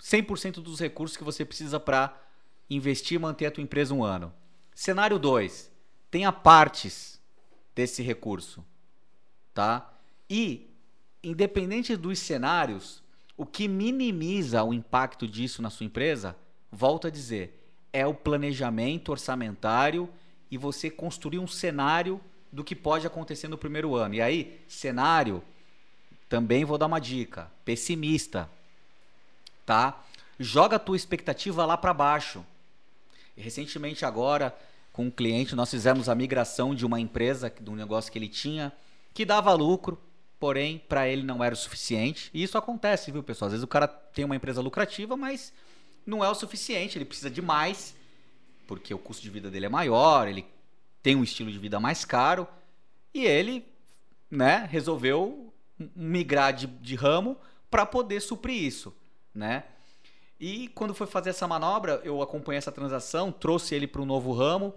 100% 0.00 0.54
dos 0.62 0.78
recursos 0.78 1.16
que 1.16 1.24
você 1.24 1.44
precisa 1.44 1.78
para 1.78 2.25
investir 2.68 3.16
e 3.16 3.18
manter 3.18 3.46
a 3.46 3.50
tua 3.50 3.62
empresa 3.62 3.94
um 3.94 4.02
ano. 4.02 4.32
Cenário 4.74 5.18
2, 5.18 5.70
tenha 6.10 6.32
partes 6.32 7.20
desse 7.74 8.02
recurso, 8.02 8.64
tá? 9.54 9.92
E 10.28 10.68
independente 11.22 11.96
dos 11.96 12.18
cenários, 12.18 13.02
o 13.36 13.44
que 13.44 13.68
minimiza 13.68 14.62
o 14.62 14.72
impacto 14.72 15.26
disso 15.26 15.60
na 15.60 15.70
sua 15.70 15.86
empresa, 15.86 16.36
volto 16.70 17.06
a 17.06 17.10
dizer, 17.10 17.62
é 17.92 18.06
o 18.06 18.14
planejamento 18.14 19.10
orçamentário 19.10 20.08
e 20.50 20.56
você 20.56 20.90
construir 20.90 21.38
um 21.38 21.46
cenário 21.46 22.20
do 22.52 22.64
que 22.64 22.74
pode 22.74 23.06
acontecer 23.06 23.48
no 23.48 23.58
primeiro 23.58 23.94
ano. 23.94 24.14
E 24.14 24.22
aí, 24.22 24.60
cenário, 24.68 25.42
também 26.28 26.64
vou 26.64 26.78
dar 26.78 26.86
uma 26.86 27.00
dica, 27.00 27.50
pessimista, 27.64 28.50
tá? 29.64 30.02
Joga 30.38 30.76
a 30.76 30.80
tua 30.80 30.96
expectativa 30.96 31.64
lá 31.64 31.76
para 31.76 31.94
baixo. 31.94 32.44
Recentemente 33.36 34.04
agora, 34.04 34.56
com 34.92 35.04
um 35.04 35.10
cliente, 35.10 35.54
nós 35.54 35.70
fizemos 35.70 36.08
a 36.08 36.14
migração 36.14 36.74
de 36.74 36.86
uma 36.86 36.98
empresa, 36.98 37.52
de 37.60 37.70
um 37.70 37.76
negócio 37.76 38.10
que 38.10 38.18
ele 38.18 38.28
tinha, 38.28 38.72
que 39.12 39.24
dava 39.24 39.52
lucro, 39.52 40.00
porém 40.38 40.78
para 40.88 41.08
ele 41.08 41.22
não 41.22 41.42
era 41.44 41.54
o 41.54 41.58
suficiente. 41.58 42.30
E 42.32 42.42
isso 42.42 42.56
acontece, 42.56 43.10
viu, 43.10 43.22
pessoal? 43.22 43.46
Às 43.46 43.52
vezes 43.52 43.64
o 43.64 43.68
cara 43.68 43.86
tem 43.86 44.24
uma 44.24 44.36
empresa 44.36 44.60
lucrativa, 44.60 45.16
mas 45.16 45.52
não 46.06 46.24
é 46.24 46.30
o 46.30 46.34
suficiente, 46.34 46.96
ele 46.96 47.04
precisa 47.04 47.30
de 47.30 47.42
mais, 47.42 47.94
porque 48.66 48.94
o 48.94 48.98
custo 48.98 49.22
de 49.22 49.30
vida 49.30 49.50
dele 49.50 49.66
é 49.66 49.68
maior, 49.68 50.28
ele 50.28 50.46
tem 51.02 51.14
um 51.16 51.24
estilo 51.24 51.50
de 51.50 51.58
vida 51.58 51.78
mais 51.78 52.04
caro, 52.04 52.48
e 53.12 53.24
ele, 53.24 53.64
né, 54.30 54.68
resolveu 54.70 55.52
migrar 55.94 56.52
de, 56.52 56.66
de 56.66 56.94
ramo 56.94 57.36
para 57.70 57.84
poder 57.84 58.20
suprir 58.20 58.62
isso, 58.62 58.94
né? 59.34 59.64
E 60.38 60.68
quando 60.68 60.94
foi 60.94 61.06
fazer 61.06 61.30
essa 61.30 61.46
manobra, 61.46 62.00
eu 62.04 62.20
acompanhei 62.20 62.58
essa 62.58 62.72
transação, 62.72 63.32
trouxe 63.32 63.74
ele 63.74 63.86
para 63.86 64.02
um 64.02 64.06
novo 64.06 64.32
ramo, 64.32 64.74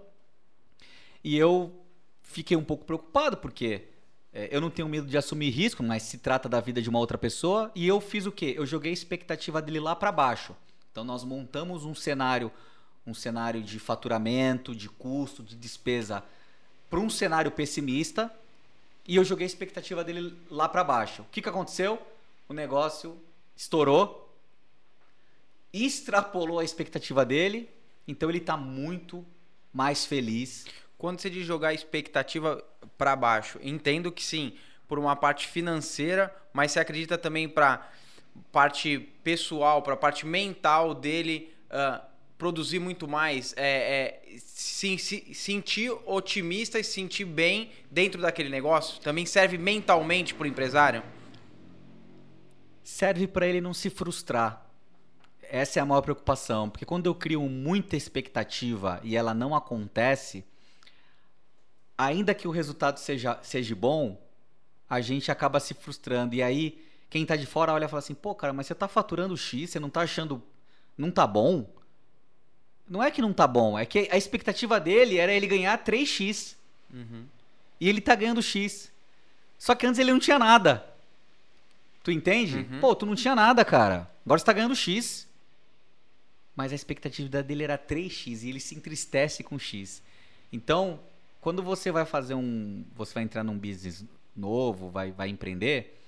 e 1.22 1.36
eu 1.36 1.72
fiquei 2.22 2.56
um 2.56 2.64
pouco 2.64 2.84
preocupado, 2.84 3.36
porque 3.36 3.84
é, 4.32 4.48
eu 4.50 4.60
não 4.60 4.70
tenho 4.70 4.88
medo 4.88 5.06
de 5.06 5.18
assumir 5.18 5.50
risco, 5.50 5.82
mas 5.82 6.04
se 6.04 6.18
trata 6.18 6.48
da 6.48 6.60
vida 6.60 6.80
de 6.80 6.88
uma 6.88 6.98
outra 6.98 7.18
pessoa. 7.18 7.70
E 7.74 7.86
eu 7.86 8.00
fiz 8.00 8.26
o 8.26 8.32
quê? 8.32 8.54
Eu 8.56 8.64
joguei 8.64 8.90
a 8.90 8.94
expectativa 8.94 9.60
dele 9.60 9.80
lá 9.80 9.94
para 9.94 10.12
baixo. 10.12 10.54
Então 10.90 11.04
nós 11.04 11.24
montamos 11.24 11.84
um 11.84 11.94
cenário, 11.94 12.50
um 13.06 13.14
cenário 13.14 13.62
de 13.62 13.78
faturamento, 13.78 14.74
de 14.74 14.88
custo, 14.88 15.42
de 15.42 15.56
despesa, 15.56 16.22
para 16.88 17.00
um 17.00 17.10
cenário 17.10 17.50
pessimista. 17.50 18.32
E 19.06 19.16
eu 19.16 19.24
joguei 19.24 19.44
a 19.44 19.46
expectativa 19.46 20.04
dele 20.04 20.36
lá 20.50 20.68
para 20.68 20.84
baixo. 20.84 21.22
O 21.22 21.26
que, 21.30 21.42
que 21.42 21.48
aconteceu? 21.48 22.00
O 22.48 22.52
negócio 22.52 23.16
estourou, 23.56 24.29
extrapolou 25.72 26.58
a 26.58 26.64
expectativa 26.64 27.24
dele. 27.24 27.68
Então 28.06 28.28
ele 28.28 28.38
está 28.38 28.56
muito 28.56 29.24
mais 29.72 30.04
feliz 30.04 30.66
quando 31.00 31.18
você 31.18 31.30
diz 31.30 31.46
jogar 31.46 31.68
a 31.68 31.74
expectativa 31.74 32.62
para 32.98 33.16
baixo, 33.16 33.58
entendo 33.62 34.12
que 34.12 34.22
sim, 34.22 34.52
por 34.86 34.98
uma 34.98 35.16
parte 35.16 35.48
financeira, 35.48 36.30
mas 36.52 36.72
você 36.72 36.78
acredita 36.78 37.16
também 37.16 37.48
para 37.48 37.90
parte 38.52 38.98
pessoal, 39.24 39.80
para 39.80 39.94
a 39.94 39.96
parte 39.96 40.26
mental 40.26 40.92
dele 40.92 41.54
uh, 41.70 42.04
produzir 42.36 42.78
muito 42.80 43.08
mais, 43.08 43.54
é, 43.56 44.20
é 44.28 44.38
se, 44.38 44.98
se, 44.98 45.32
sentir 45.32 45.90
otimista 46.04 46.78
e 46.78 46.84
sentir 46.84 47.24
bem 47.24 47.70
dentro 47.90 48.20
daquele 48.20 48.50
negócio? 48.50 49.00
Também 49.00 49.24
serve 49.24 49.56
mentalmente 49.56 50.34
para 50.34 50.44
o 50.44 50.46
empresário? 50.46 51.02
Serve 52.84 53.26
para 53.26 53.46
ele 53.46 53.62
não 53.62 53.72
se 53.72 53.88
frustrar. 53.88 54.69
Essa 55.50 55.80
é 55.80 55.82
a 55.82 55.86
maior 55.86 56.00
preocupação, 56.00 56.70
porque 56.70 56.86
quando 56.86 57.06
eu 57.06 57.14
crio 57.14 57.42
muita 57.42 57.96
expectativa 57.96 59.00
e 59.02 59.16
ela 59.16 59.34
não 59.34 59.54
acontece, 59.54 60.44
ainda 61.98 62.34
que 62.34 62.46
o 62.46 62.50
resultado 62.50 62.98
seja, 62.98 63.38
seja 63.42 63.74
bom, 63.74 64.20
a 64.88 65.00
gente 65.00 65.30
acaba 65.30 65.60
se 65.60 65.74
frustrando. 65.74 66.34
E 66.34 66.42
aí, 66.42 66.82
quem 67.08 67.22
está 67.22 67.36
de 67.36 67.46
fora 67.46 67.72
olha 67.72 67.84
e 67.84 67.88
fala 67.88 67.98
assim: 67.98 68.14
pô, 68.14 68.34
cara, 68.34 68.52
mas 68.52 68.66
você 68.66 68.72
está 68.72 68.88
faturando 68.88 69.36
X, 69.36 69.70
você 69.70 69.80
não 69.80 69.88
está 69.88 70.02
achando. 70.02 70.42
Não 70.96 71.10
tá 71.10 71.26
bom? 71.26 71.68
Não 72.88 73.02
é 73.02 73.10
que 73.10 73.22
não 73.22 73.32
tá 73.32 73.46
bom, 73.46 73.78
é 73.78 73.86
que 73.86 74.08
a 74.10 74.16
expectativa 74.16 74.80
dele 74.80 75.16
era 75.16 75.32
ele 75.32 75.46
ganhar 75.46 75.82
3x. 75.84 76.56
Uhum. 76.92 77.24
E 77.80 77.88
ele 77.88 78.00
tá 78.00 78.14
ganhando 78.14 78.42
X. 78.42 78.90
Só 79.56 79.74
que 79.74 79.86
antes 79.86 79.98
ele 79.98 80.12
não 80.12 80.18
tinha 80.18 80.38
nada. 80.38 80.84
Tu 82.02 82.10
entende? 82.10 82.66
Uhum. 82.70 82.80
Pô, 82.80 82.94
tu 82.94 83.06
não 83.06 83.14
tinha 83.14 83.34
nada, 83.34 83.64
cara. 83.64 84.10
Agora 84.24 84.38
você 84.38 84.44
tá 84.44 84.52
ganhando 84.52 84.74
X. 84.74 85.28
Mas 86.60 86.72
a 86.72 86.74
expectativa 86.74 87.42
dele 87.42 87.64
era 87.64 87.78
3x 87.78 88.42
e 88.42 88.50
ele 88.50 88.60
se 88.60 88.74
entristece 88.74 89.42
com 89.42 89.58
X. 89.58 90.02
Então, 90.52 91.00
quando 91.40 91.62
você 91.62 91.90
vai 91.90 92.04
fazer 92.04 92.34
um. 92.34 92.84
Você 92.94 93.14
vai 93.14 93.22
entrar 93.22 93.42
num 93.42 93.56
business 93.56 94.04
novo, 94.36 94.90
vai, 94.90 95.10
vai 95.10 95.30
empreender, 95.30 95.98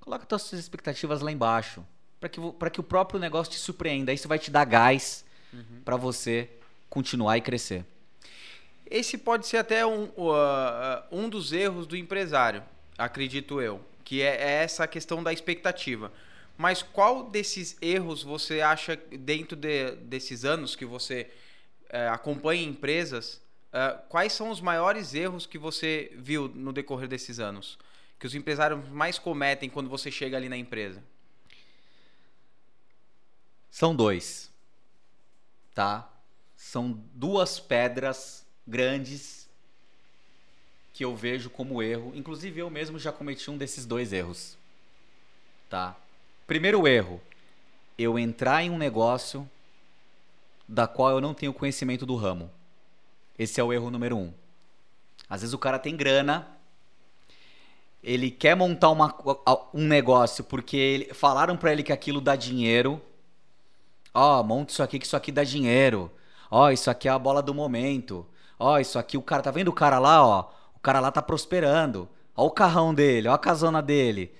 coloca 0.00 0.24
as 0.34 0.40
suas 0.40 0.58
expectativas 0.58 1.20
lá 1.20 1.30
embaixo. 1.30 1.84
para 2.18 2.30
que, 2.30 2.40
que 2.72 2.80
o 2.80 2.82
próprio 2.82 3.20
negócio 3.20 3.52
te 3.52 3.58
surpreenda. 3.58 4.10
Isso 4.10 4.26
vai 4.26 4.38
te 4.38 4.50
dar 4.50 4.64
gás 4.64 5.22
uhum. 5.52 5.82
para 5.84 5.98
você 5.98 6.48
continuar 6.88 7.36
e 7.36 7.42
crescer. 7.42 7.84
Esse 8.90 9.18
pode 9.18 9.46
ser 9.46 9.58
até 9.58 9.84
um, 9.84 10.04
uh, 10.04 11.04
um 11.12 11.28
dos 11.28 11.52
erros 11.52 11.86
do 11.86 11.94
empresário, 11.94 12.62
acredito 12.96 13.60
eu, 13.60 13.84
que 14.02 14.22
é, 14.22 14.34
é 14.34 14.62
essa 14.62 14.88
questão 14.88 15.22
da 15.22 15.30
expectativa. 15.30 16.10
Mas 16.60 16.82
qual 16.82 17.30
desses 17.30 17.76
erros 17.80 18.22
você 18.22 18.60
acha 18.60 18.94
dentro 18.96 19.56
de, 19.56 19.92
desses 19.96 20.44
anos 20.44 20.76
que 20.76 20.84
você 20.84 21.30
uh, 21.86 22.12
acompanha 22.12 22.62
empresas 22.62 23.40
Uh, 23.70 24.02
quais 24.08 24.32
são 24.32 24.50
os 24.50 24.60
maiores 24.60 25.14
erros 25.14 25.46
que 25.46 25.56
você 25.56 26.10
viu 26.16 26.48
no 26.48 26.72
decorrer 26.72 27.08
desses 27.08 27.38
anos? 27.38 27.78
Que 28.18 28.26
os 28.26 28.34
empresários 28.34 28.88
mais 28.88 29.16
cometem 29.18 29.70
quando 29.70 29.88
você 29.88 30.10
chega 30.10 30.36
ali 30.36 30.48
na 30.48 30.56
empresa? 30.56 31.02
São 33.70 33.94
dois. 33.94 34.50
Tá? 35.72 36.10
São 36.56 36.92
duas 37.14 37.60
pedras 37.60 38.44
grandes 38.66 39.48
que 40.92 41.04
eu 41.04 41.14
vejo 41.14 41.48
como 41.48 41.80
erro. 41.80 42.12
Inclusive 42.16 42.60
eu 42.60 42.68
mesmo 42.68 42.98
já 42.98 43.12
cometi 43.12 43.48
um 43.52 43.56
desses 43.56 43.86
dois 43.86 44.12
erros. 44.12 44.58
Tá? 45.68 45.96
Primeiro 46.50 46.88
erro, 46.88 47.20
eu 47.96 48.18
entrar 48.18 48.64
em 48.64 48.70
um 48.70 48.76
negócio 48.76 49.48
da 50.66 50.88
qual 50.88 51.10
eu 51.10 51.20
não 51.20 51.32
tenho 51.32 51.54
conhecimento 51.54 52.04
do 52.04 52.16
ramo. 52.16 52.50
Esse 53.38 53.60
é 53.60 53.62
o 53.62 53.72
erro 53.72 53.88
número 53.88 54.16
um. 54.16 54.32
Às 55.28 55.42
vezes 55.42 55.54
o 55.54 55.58
cara 55.58 55.78
tem 55.78 55.96
grana, 55.96 56.48
ele 58.02 58.32
quer 58.32 58.56
montar 58.56 58.90
uma, 58.90 59.16
um 59.72 59.86
negócio 59.86 60.42
porque 60.42 60.76
ele, 60.76 61.14
falaram 61.14 61.56
para 61.56 61.70
ele 61.70 61.84
que 61.84 61.92
aquilo 61.92 62.20
dá 62.20 62.34
dinheiro. 62.34 63.00
Ó, 64.12 64.40
oh, 64.40 64.42
monta 64.42 64.72
isso 64.72 64.82
aqui 64.82 64.98
que 64.98 65.06
isso 65.06 65.16
aqui 65.16 65.30
dá 65.30 65.44
dinheiro. 65.44 66.10
Ó, 66.50 66.64
oh, 66.64 66.70
isso 66.72 66.90
aqui 66.90 67.06
é 67.06 67.12
a 67.12 67.18
bola 67.20 67.40
do 67.40 67.54
momento. 67.54 68.26
Ó, 68.58 68.72
oh, 68.72 68.78
isso 68.80 68.98
aqui 68.98 69.16
o 69.16 69.22
cara 69.22 69.40
tá 69.40 69.52
vendo 69.52 69.68
o 69.68 69.72
cara 69.72 70.00
lá, 70.00 70.26
ó. 70.26 70.50
O 70.74 70.80
cara 70.80 70.98
lá 70.98 71.12
tá 71.12 71.22
prosperando. 71.22 72.08
Ó 72.34 72.44
o 72.44 72.50
carrão 72.50 72.92
dele, 72.92 73.28
ó 73.28 73.34
a 73.34 73.38
casona 73.38 73.80
dele. 73.80 74.34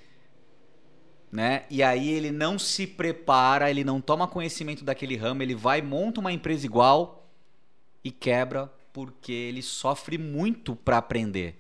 Né? 1.31 1.65
E 1.71 1.83
aí 1.83 2.09
ele 2.11 2.33
não 2.33 2.59
se 2.59 2.87
prepara, 2.87 3.71
ele 3.71 3.85
não 3.85 4.01
toma 4.01 4.27
conhecimento 4.27 4.85
daquele 4.85 5.17
ramo, 5.17 5.43
ele 5.43 5.55
vai 5.55 5.81
monta 5.81 6.21
uma 6.21 6.33
empresa 6.33 6.67
igual 6.67 7.29
e 8.03 8.11
quebra 8.11 8.71
porque 8.93 9.33
ele 9.33 9.63
sofre 9.63 10.19
muito 10.19 10.75
para 10.75 10.99
aprender. 10.99 11.57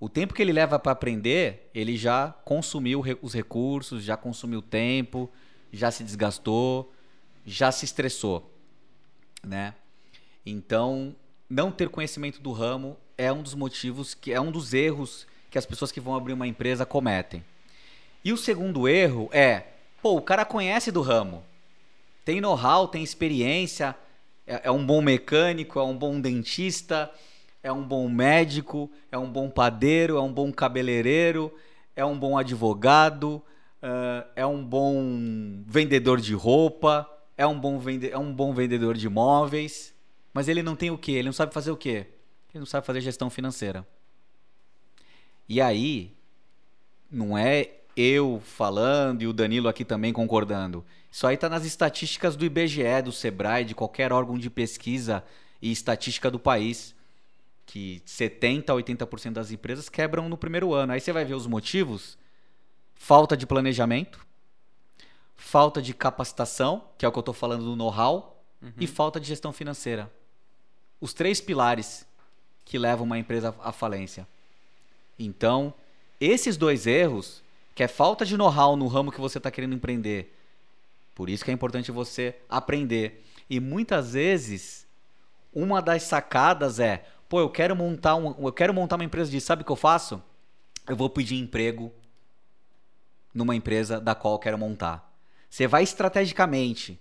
O 0.00 0.08
tempo 0.08 0.34
que 0.34 0.40
ele 0.40 0.52
leva 0.52 0.78
para 0.78 0.92
aprender, 0.92 1.70
ele 1.74 1.96
já 1.96 2.30
consumiu 2.44 3.04
os 3.20 3.34
recursos, 3.34 4.02
já 4.02 4.16
consumiu 4.16 4.62
tempo, 4.62 5.30
já 5.70 5.90
se 5.90 6.02
desgastou, 6.02 6.92
já 7.44 7.70
se 7.70 7.84
estressou, 7.84 8.50
né? 9.44 9.74
Então, 10.44 11.14
não 11.48 11.70
ter 11.70 11.88
conhecimento 11.88 12.40
do 12.40 12.50
ramo 12.50 12.96
é 13.16 13.30
um 13.30 13.42
dos 13.42 13.54
motivos 13.54 14.14
que 14.14 14.32
é 14.32 14.40
um 14.40 14.50
dos 14.50 14.72
erros 14.72 15.26
que 15.50 15.58
as 15.58 15.66
pessoas 15.66 15.92
que 15.92 16.00
vão 16.00 16.14
abrir 16.14 16.32
uma 16.32 16.46
empresa 16.46 16.86
cometem. 16.86 17.44
E 18.24 18.32
o 18.32 18.36
segundo 18.36 18.86
erro 18.88 19.28
é, 19.32 19.64
pô, 20.02 20.16
o 20.16 20.22
cara 20.22 20.44
conhece 20.44 20.92
do 20.92 21.00
ramo, 21.00 21.42
tem 22.24 22.40
know-how, 22.40 22.86
tem 22.86 23.02
experiência, 23.02 23.96
é, 24.46 24.62
é 24.64 24.70
um 24.70 24.84
bom 24.84 25.00
mecânico, 25.00 25.78
é 25.78 25.82
um 25.82 25.96
bom 25.96 26.20
dentista, 26.20 27.10
é 27.62 27.72
um 27.72 27.82
bom 27.82 28.08
médico, 28.08 28.90
é 29.10 29.18
um 29.18 29.30
bom 29.30 29.48
padeiro, 29.48 30.16
é 30.16 30.20
um 30.20 30.32
bom 30.32 30.52
cabeleireiro, 30.52 31.52
é 31.96 32.04
um 32.04 32.18
bom 32.18 32.36
advogado, 32.36 33.42
uh, 33.82 34.28
é 34.34 34.46
um 34.46 34.64
bom 34.64 35.62
vendedor 35.66 36.20
de 36.20 36.34
roupa, 36.34 37.08
é 37.36 37.46
um 37.46 37.58
bom, 37.58 37.78
vende 37.78 38.10
é 38.10 38.18
um 38.18 38.32
bom 38.32 38.52
vendedor 38.52 38.96
de 38.96 39.06
imóveis, 39.06 39.94
mas 40.32 40.48
ele 40.48 40.62
não 40.62 40.76
tem 40.76 40.90
o 40.90 40.98
quê? 40.98 41.12
Ele 41.12 41.28
não 41.28 41.32
sabe 41.32 41.52
fazer 41.52 41.70
o 41.70 41.76
quê? 41.76 42.06
Ele 42.52 42.60
não 42.60 42.66
sabe 42.66 42.86
fazer 42.86 43.00
gestão 43.00 43.30
financeira. 43.30 43.86
E 45.48 45.60
aí, 45.60 46.14
não 47.10 47.36
é 47.36 47.79
eu 47.96 48.42
falando 48.44 49.22
e 49.22 49.26
o 49.26 49.32
Danilo 49.32 49.68
aqui 49.68 49.84
também 49.84 50.12
concordando. 50.12 50.84
Isso 51.10 51.26
aí 51.26 51.34
está 51.34 51.48
nas 51.48 51.64
estatísticas 51.64 52.36
do 52.36 52.44
IBGE, 52.44 53.02
do 53.04 53.12
Sebrae, 53.12 53.64
de 53.64 53.74
qualquer 53.74 54.12
órgão 54.12 54.38
de 54.38 54.48
pesquisa 54.48 55.24
e 55.60 55.72
estatística 55.72 56.30
do 56.30 56.38
país. 56.38 56.94
Que 57.66 58.02
70% 58.06 58.70
a 58.70 58.74
80% 58.74 59.32
das 59.32 59.50
empresas 59.50 59.88
quebram 59.88 60.28
no 60.28 60.36
primeiro 60.36 60.72
ano. 60.72 60.92
Aí 60.92 61.00
você 61.00 61.12
vai 61.12 61.24
ver 61.24 61.34
os 61.34 61.46
motivos: 61.46 62.18
falta 62.94 63.36
de 63.36 63.46
planejamento, 63.46 64.24
falta 65.36 65.80
de 65.80 65.94
capacitação, 65.94 66.84
que 66.98 67.04
é 67.04 67.08
o 67.08 67.12
que 67.12 67.18
eu 67.18 67.20
estou 67.20 67.34
falando 67.34 67.64
do 67.64 67.76
know-how, 67.76 68.42
uhum. 68.60 68.72
e 68.80 68.86
falta 68.86 69.20
de 69.20 69.26
gestão 69.26 69.52
financeira. 69.52 70.10
Os 71.00 71.14
três 71.14 71.40
pilares 71.40 72.06
que 72.64 72.78
levam 72.78 73.04
uma 73.04 73.18
empresa 73.18 73.54
à 73.62 73.72
falência. 73.72 74.26
Então, 75.18 75.74
esses 76.20 76.56
dois 76.56 76.86
erros, 76.86 77.42
que 77.74 77.82
é 77.82 77.88
falta 77.88 78.24
de 78.24 78.36
know-how 78.36 78.76
no 78.76 78.86
ramo 78.86 79.12
que 79.12 79.20
você 79.20 79.38
está 79.38 79.50
querendo 79.50 79.74
empreender, 79.74 80.36
por 81.14 81.28
isso 81.28 81.44
que 81.44 81.50
é 81.50 81.54
importante 81.54 81.90
você 81.90 82.36
aprender. 82.48 83.24
E 83.48 83.60
muitas 83.60 84.14
vezes, 84.14 84.86
uma 85.52 85.82
das 85.82 86.04
sacadas 86.04 86.78
é, 86.78 87.04
pô, 87.28 87.40
eu 87.40 87.50
quero 87.50 87.76
montar 87.76 88.16
um, 88.16 88.34
eu 88.46 88.52
quero 88.52 88.72
montar 88.72 88.96
uma 88.96 89.04
empresa 89.04 89.30
de, 89.30 89.40
sabe 89.40 89.62
o 89.62 89.64
que 89.64 89.72
eu 89.72 89.76
faço? 89.76 90.22
Eu 90.88 90.96
vou 90.96 91.10
pedir 91.10 91.36
emprego 91.36 91.92
numa 93.34 93.54
empresa 93.54 94.00
da 94.00 94.14
qual 94.14 94.34
eu 94.34 94.38
quero 94.38 94.58
montar. 94.58 95.12
Você 95.48 95.66
vai 95.66 95.82
estrategicamente. 95.82 96.98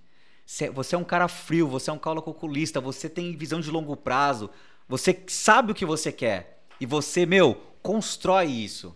Você 0.73 0.95
é 0.95 0.97
um 0.97 1.03
cara 1.03 1.27
frio, 1.27 1.67
você 1.67 1.91
é 1.91 1.93
um 1.93 1.99
calculista, 1.99 2.81
você 2.81 3.07
tem 3.07 3.37
visão 3.37 3.61
de 3.61 3.69
longo 3.69 3.95
prazo, 3.95 4.49
você 4.87 5.23
sabe 5.27 5.71
o 5.71 5.75
que 5.75 5.85
você 5.85 6.11
quer. 6.11 6.63
E 6.81 6.85
você, 6.85 7.25
meu, 7.25 7.55
constrói 7.83 8.47
isso, 8.47 8.95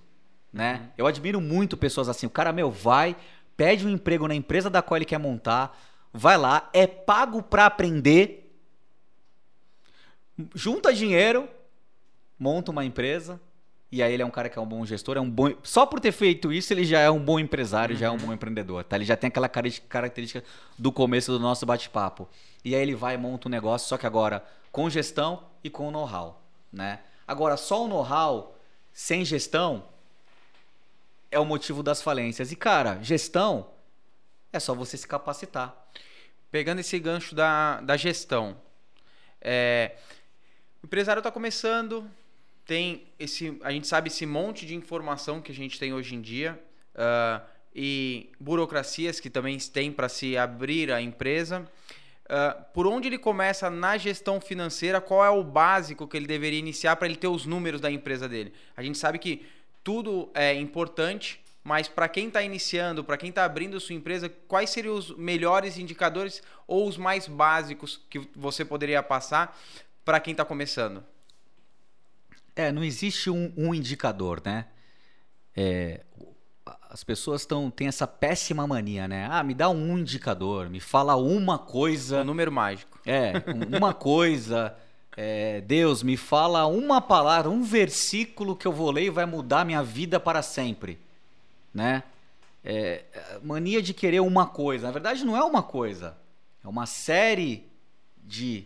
né? 0.53 0.75
Uhum. 0.75 0.89
Eu 0.99 1.07
admiro 1.07 1.41
muito 1.41 1.75
pessoas 1.75 2.07
assim. 2.07 2.27
O 2.27 2.29
cara, 2.29 2.53
meu, 2.53 2.69
vai, 2.69 3.15
pede 3.57 3.87
um 3.87 3.89
emprego 3.89 4.27
na 4.27 4.35
empresa 4.35 4.69
da 4.69 4.81
qual 4.81 4.97
ele 4.97 5.05
quer 5.05 5.17
montar, 5.17 5.77
vai 6.13 6.37
lá, 6.37 6.69
é 6.71 6.85
pago 6.85 7.41
para 7.41 7.65
aprender, 7.65 8.55
junta 10.53 10.93
dinheiro, 10.93 11.49
monta 12.37 12.71
uma 12.71 12.85
empresa, 12.85 13.41
e 13.91 14.01
aí 14.01 14.13
ele 14.13 14.23
é 14.23 14.25
um 14.25 14.31
cara 14.31 14.49
que 14.49 14.57
é 14.57 14.61
um 14.61 14.65
bom 14.65 14.83
gestor, 14.85 15.17
é 15.17 15.21
um 15.21 15.29
bom. 15.29 15.53
Só 15.61 15.85
por 15.85 15.99
ter 15.99 16.11
feito 16.11 16.51
isso, 16.51 16.73
ele 16.73 16.83
já 16.83 16.99
é 16.99 17.09
um 17.09 17.19
bom 17.19 17.39
empresário, 17.39 17.93
uhum. 17.93 17.99
já 17.99 18.07
é 18.07 18.09
um 18.09 18.17
bom 18.17 18.33
empreendedor. 18.33 18.83
Tá? 18.83 18.95
Ele 18.95 19.05
já 19.05 19.15
tem 19.15 19.27
aquela 19.27 19.47
característica 19.47 20.43
do 20.77 20.91
começo 20.91 21.31
do 21.31 21.39
nosso 21.39 21.63
bate-papo. 21.65 22.27
E 22.65 22.73
aí 22.73 22.81
ele 22.81 22.95
vai 22.95 23.13
e 23.13 23.17
monta 23.17 23.47
um 23.47 23.51
negócio, 23.51 23.87
só 23.87 23.97
que 23.97 24.07
agora 24.07 24.43
com 24.71 24.89
gestão 24.89 25.43
e 25.63 25.69
com 25.69 25.91
know-how. 25.91 26.41
Né? 26.71 27.01
Agora, 27.27 27.55
só 27.55 27.85
o 27.85 27.87
know-how 27.87 28.57
sem 28.91 29.23
gestão 29.23 29.83
é 31.33 31.39
o 31.39 31.45
motivo 31.45 31.81
das 31.81 32.01
falências. 32.01 32.51
E, 32.51 32.55
cara, 32.55 32.99
gestão 33.01 33.69
é 34.51 34.59
só 34.59 34.73
você 34.75 34.95
se 34.95 35.07
capacitar. 35.07 35.75
Pegando 36.51 36.79
esse 36.79 36.97
gancho 36.99 37.33
da, 37.33 37.81
da 37.81 37.97
gestão, 37.97 38.55
é, 39.41 39.95
o 40.81 40.85
empresário 40.85 41.19
está 41.19 41.31
começando, 41.31 42.07
tem 42.65 43.07
esse, 43.19 43.57
a 43.63 43.71
gente 43.71 43.87
sabe 43.87 44.09
esse 44.09 44.25
monte 44.25 44.65
de 44.65 44.75
informação 44.75 45.41
que 45.41 45.51
a 45.51 45.55
gente 45.55 45.79
tem 45.79 45.93
hoje 45.93 46.15
em 46.15 46.21
dia 46.21 46.61
uh, 46.93 47.43
e 47.75 48.29
burocracias 48.39 49.19
que 49.19 49.29
também 49.29 49.57
tem 49.57 49.91
para 49.91 50.07
se 50.07 50.37
abrir 50.37 50.91
a 50.91 51.01
empresa. 51.01 51.67
Uh, 52.25 52.63
por 52.73 52.85
onde 52.87 53.07
ele 53.07 53.17
começa 53.17 53.69
na 53.69 53.97
gestão 53.97 54.39
financeira? 54.39 55.01
Qual 55.01 55.25
é 55.25 55.29
o 55.29 55.43
básico 55.43 56.07
que 56.07 56.15
ele 56.15 56.27
deveria 56.27 56.59
iniciar 56.59 56.95
para 56.95 57.07
ele 57.07 57.17
ter 57.17 57.27
os 57.27 57.45
números 57.45 57.81
da 57.81 57.91
empresa 57.91 58.29
dele? 58.29 58.53
A 58.77 58.83
gente 58.83 58.97
sabe 58.97 59.17
que 59.17 59.45
tudo 59.83 60.29
é 60.33 60.53
importante, 60.53 61.43
mas 61.63 61.87
para 61.87 62.07
quem 62.09 62.27
está 62.27 62.41
iniciando, 62.41 63.03
para 63.03 63.17
quem 63.17 63.29
está 63.29 63.45
abrindo 63.45 63.79
sua 63.79 63.95
empresa, 63.95 64.29
quais 64.47 64.69
seriam 64.69 64.95
os 64.95 65.15
melhores 65.15 65.77
indicadores 65.77 66.41
ou 66.67 66.87
os 66.87 66.97
mais 66.97 67.27
básicos 67.27 68.01
que 68.09 68.19
você 68.35 68.65
poderia 68.65 69.01
passar 69.01 69.57
para 70.03 70.19
quem 70.19 70.31
está 70.31 70.43
começando? 70.43 71.03
É, 72.55 72.71
não 72.71 72.83
existe 72.83 73.29
um, 73.29 73.51
um 73.57 73.73
indicador, 73.73 74.41
né? 74.45 74.67
É, 75.55 76.01
as 76.89 77.03
pessoas 77.03 77.41
estão 77.41 77.71
têm 77.71 77.87
essa 77.87 78.05
péssima 78.05 78.67
mania, 78.67 79.07
né? 79.07 79.27
Ah, 79.31 79.43
me 79.43 79.53
dá 79.53 79.69
um 79.69 79.97
indicador, 79.97 80.69
me 80.69 80.79
fala 80.79 81.15
uma 81.15 81.57
coisa. 81.57 82.21
Um 82.21 82.25
número 82.25 82.51
mágico. 82.51 82.99
É, 83.05 83.33
uma 83.75 83.93
coisa. 83.93 84.75
É, 85.15 85.61
Deus, 85.61 86.01
me 86.01 86.17
fala 86.17 86.65
uma 86.65 86.99
palavra, 86.99 87.49
um 87.49 87.61
versículo 87.61 88.55
que 88.55 88.67
eu 88.67 88.71
vou 88.71 88.89
ler 88.89 89.05
e 89.05 89.09
vai 89.09 89.25
mudar 89.25 89.65
minha 89.65 89.83
vida 89.83 90.19
para 90.19 90.41
sempre. 90.41 90.99
Né? 91.73 92.03
É, 92.63 93.03
mania 93.43 93.81
de 93.81 93.93
querer 93.93 94.21
uma 94.21 94.47
coisa. 94.47 94.87
Na 94.87 94.91
verdade, 94.91 95.23
não 95.23 95.37
é 95.37 95.43
uma 95.43 95.61
coisa. 95.61 96.17
É 96.63 96.67
uma 96.67 96.85
série 96.85 97.67
de 98.23 98.65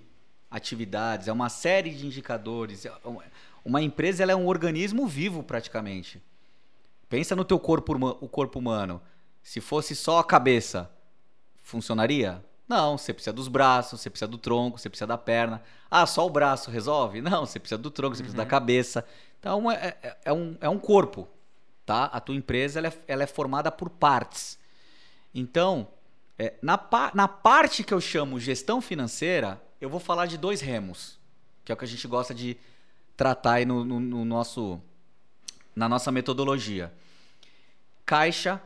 atividades, 0.49 1.27
é 1.27 1.31
uma 1.31 1.49
série 1.49 1.89
de 1.89 2.05
indicadores. 2.05 2.85
É 2.85 2.93
uma 3.65 3.81
empresa 3.81 4.23
é 4.23 4.35
um 4.35 4.47
organismo 4.47 5.05
vivo 5.05 5.43
praticamente. 5.43 6.21
Pensa 7.09 7.35
no 7.35 7.43
teu 7.43 7.59
corpo, 7.59 7.93
o 8.21 8.27
corpo 8.27 8.59
humano. 8.59 9.01
Se 9.43 9.59
fosse 9.59 9.95
só 9.95 10.19
a 10.19 10.23
cabeça, 10.23 10.89
funcionaria? 11.63 12.43
Não, 12.67 12.97
você 12.97 13.13
precisa 13.13 13.31
dos 13.31 13.47
braços, 13.47 14.01
você 14.01 14.09
precisa 14.09 14.27
do 14.27 14.37
tronco, 14.37 14.77
você 14.77 14.89
precisa 14.89 15.07
da 15.07 15.17
perna. 15.17 15.61
Ah, 15.89 16.05
só 16.05 16.25
o 16.25 16.29
braço 16.29 16.69
resolve? 16.69 17.21
Não, 17.21 17.45
você 17.45 17.59
precisa 17.59 17.77
do 17.77 17.89
tronco, 17.89 18.15
você 18.15 18.23
precisa 18.23 18.37
da 18.37 18.43
uhum. 18.43 18.49
cabeça. 18.49 19.05
Então 19.39 19.71
é, 19.71 19.95
é, 20.03 20.17
é, 20.25 20.33
um, 20.33 20.57
é 20.59 20.67
um 20.67 20.77
corpo, 20.77 21.27
tá? 21.85 22.05
A 22.05 22.19
tua 22.19 22.35
empresa 22.35 22.79
ela 22.79 22.87
é, 22.87 22.93
ela 23.07 23.23
é 23.23 23.27
formada 23.27 23.71
por 23.71 23.89
partes. 23.89 24.59
Então, 25.33 25.87
é, 26.37 26.55
na, 26.61 26.79
na 27.13 27.27
parte 27.27 27.83
que 27.83 27.93
eu 27.93 28.01
chamo 28.01 28.39
gestão 28.39 28.81
financeira, 28.81 29.61
eu 29.79 29.89
vou 29.89 29.99
falar 29.99 30.25
de 30.25 30.37
dois 30.37 30.59
remos, 30.59 31.17
que 31.63 31.71
é 31.71 31.75
o 31.75 31.77
que 31.77 31.85
a 31.85 31.87
gente 31.87 32.07
gosta 32.07 32.33
de 32.33 32.57
tratar 33.15 33.53
aí 33.53 33.65
no, 33.65 33.85
no, 33.85 33.99
no 33.99 34.25
nosso, 34.25 34.81
na 35.75 35.87
nossa 35.87 36.11
metodologia. 36.11 36.91
Caixa 38.05 38.61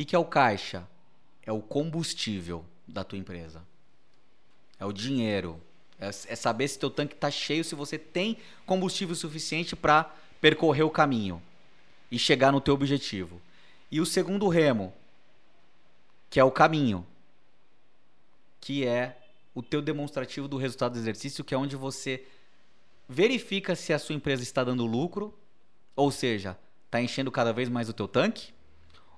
que, 0.00 0.04
que 0.06 0.16
é 0.16 0.18
o 0.18 0.24
caixa? 0.24 0.88
É 1.44 1.52
o 1.52 1.60
combustível 1.60 2.64
da 2.88 3.04
tua 3.04 3.18
empresa. 3.18 3.62
É 4.78 4.86
o 4.86 4.92
dinheiro. 4.92 5.60
É, 5.98 6.08
é 6.08 6.36
saber 6.36 6.68
se 6.68 6.78
teu 6.78 6.88
tanque 6.88 7.14
está 7.14 7.30
cheio, 7.30 7.62
se 7.62 7.74
você 7.74 7.98
tem 7.98 8.38
combustível 8.64 9.14
suficiente 9.14 9.76
para 9.76 10.04
percorrer 10.40 10.84
o 10.84 10.90
caminho 10.90 11.42
e 12.10 12.18
chegar 12.18 12.50
no 12.50 12.62
teu 12.62 12.72
objetivo. 12.72 13.42
E 13.90 14.00
o 14.00 14.06
segundo 14.06 14.48
remo, 14.48 14.94
que 16.30 16.40
é 16.40 16.44
o 16.44 16.50
caminho, 16.50 17.06
que 18.58 18.86
é 18.86 19.18
o 19.54 19.62
teu 19.62 19.82
demonstrativo 19.82 20.48
do 20.48 20.56
resultado 20.56 20.94
do 20.94 20.98
exercício, 20.98 21.44
que 21.44 21.52
é 21.52 21.58
onde 21.58 21.76
você 21.76 22.24
verifica 23.06 23.76
se 23.76 23.92
a 23.92 23.98
sua 23.98 24.14
empresa 24.14 24.42
está 24.42 24.64
dando 24.64 24.86
lucro, 24.86 25.38
ou 25.94 26.10
seja, 26.10 26.56
está 26.86 27.02
enchendo 27.02 27.30
cada 27.30 27.52
vez 27.52 27.68
mais 27.68 27.90
o 27.90 27.92
teu 27.92 28.08
tanque, 28.08 28.54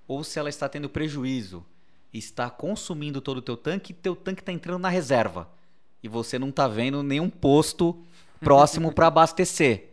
ou 0.07 0.23
se 0.25 0.39
ela 0.39 0.49
está 0.49 0.69
tendo 0.69 0.89
prejuízo, 0.89 1.65
está 2.13 2.51
consumindo 2.51 3.21
todo 3.21 3.39
o 3.39 3.43
teu 3.43 3.57
tanque 3.57 3.93
e 3.93 3.95
teu 3.95 4.15
tanque 4.15 4.43
está 4.43 4.53
entrando 4.53 4.81
na 4.81 4.89
reserva 4.89 5.49
e 6.03 6.09
você 6.09 6.39
não 6.39 6.49
está 6.49 6.67
vendo 6.69 7.03
nenhum 7.03 7.31
posto 7.31 8.03
próximo 8.41 8.93
para 8.93 9.07
abastecer. 9.07 9.91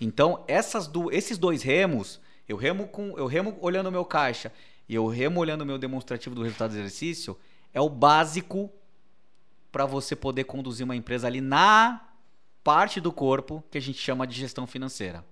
Então, 0.00 0.44
essas 0.46 0.86
do, 0.86 1.10
esses 1.10 1.36
dois 1.36 1.62
remos, 1.62 2.20
eu 2.48 2.56
remo 2.56 2.86
com 2.88 3.18
eu 3.18 3.26
remo 3.26 3.56
olhando 3.60 3.88
o 3.88 3.92
meu 3.92 4.04
caixa 4.04 4.52
e 4.88 4.94
eu 4.94 5.06
remo 5.06 5.40
olhando 5.40 5.62
o 5.62 5.66
meu 5.66 5.78
demonstrativo 5.78 6.34
do 6.34 6.42
resultado 6.42 6.70
do 6.70 6.78
exercício, 6.78 7.36
é 7.74 7.80
o 7.80 7.88
básico 7.88 8.70
para 9.72 9.84
você 9.84 10.14
poder 10.14 10.44
conduzir 10.44 10.84
uma 10.84 10.96
empresa 10.96 11.26
ali 11.26 11.40
na 11.40 12.02
parte 12.62 13.00
do 13.00 13.12
corpo 13.12 13.62
que 13.70 13.78
a 13.78 13.80
gente 13.80 13.98
chama 13.98 14.26
de 14.26 14.34
gestão 14.34 14.66
financeira. 14.66 15.24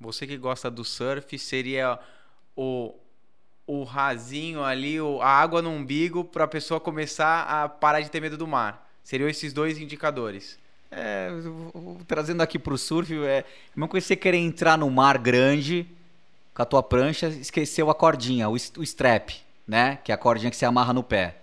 Você 0.00 0.26
que 0.26 0.36
gosta 0.36 0.70
do 0.70 0.84
surf, 0.84 1.38
seria 1.38 1.98
o 2.56 2.94
o 3.68 3.84
rasinho 3.84 4.64
ali, 4.64 4.96
a 5.20 5.28
água 5.28 5.60
no 5.60 5.68
umbigo 5.68 6.24
para 6.24 6.44
a 6.44 6.48
pessoa 6.48 6.80
começar 6.80 7.42
a 7.42 7.68
parar 7.68 8.00
de 8.00 8.10
ter 8.10 8.18
medo 8.18 8.38
do 8.38 8.46
mar. 8.46 8.90
Seriam 9.04 9.28
esses 9.28 9.52
dois 9.52 9.78
indicadores. 9.78 10.58
É, 10.90 11.28
trazendo 12.06 12.40
aqui 12.40 12.58
para 12.58 12.72
o 12.72 12.78
surf, 12.78 13.14
é 13.26 13.44
uma 13.76 13.86
coisa 13.86 14.06
você 14.06 14.16
querer 14.16 14.38
entrar 14.38 14.78
no 14.78 14.90
mar 14.90 15.18
grande 15.18 15.86
com 16.54 16.62
a 16.62 16.64
tua 16.64 16.82
prancha, 16.82 17.28
esqueceu 17.28 17.90
a 17.90 17.94
cordinha, 17.94 18.48
o, 18.48 18.54
o 18.54 18.82
strap, 18.82 19.32
né? 19.66 19.98
Que 20.02 20.12
é 20.12 20.14
a 20.14 20.18
cordinha 20.18 20.50
que 20.50 20.56
você 20.56 20.64
amarra 20.64 20.94
no 20.94 21.02
pé. 21.02 21.36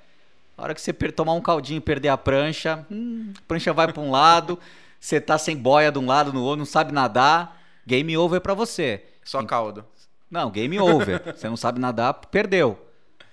A 0.57 0.63
hora 0.63 0.73
que 0.73 0.81
você 0.81 0.91
tomar 0.93 1.33
um 1.33 1.41
caldinho 1.41 1.77
e 1.77 1.81
perder 1.81 2.09
a 2.09 2.17
prancha, 2.17 2.83
hum, 2.89 3.33
a 3.37 3.41
prancha 3.47 3.71
vai 3.71 3.93
para 3.93 4.01
um 4.01 4.09
lado, 4.09 4.57
você 4.99 5.21
tá 5.21 5.37
sem 5.37 5.55
boia 5.55 5.91
de 5.91 5.99
um 5.99 6.07
lado 6.07 6.33
no 6.33 6.41
outro, 6.41 6.57
não 6.57 6.65
sabe 6.65 6.91
nadar, 6.91 7.61
game 7.85 8.17
over 8.17 8.41
para 8.41 8.55
você. 8.55 9.03
Só 9.23 9.43
caldo. 9.43 9.85
Não, 10.29 10.49
game 10.51 10.79
over. 10.79 11.21
você 11.35 11.47
não 11.47 11.57
sabe 11.57 11.79
nadar, 11.79 12.13
perdeu. 12.13 12.79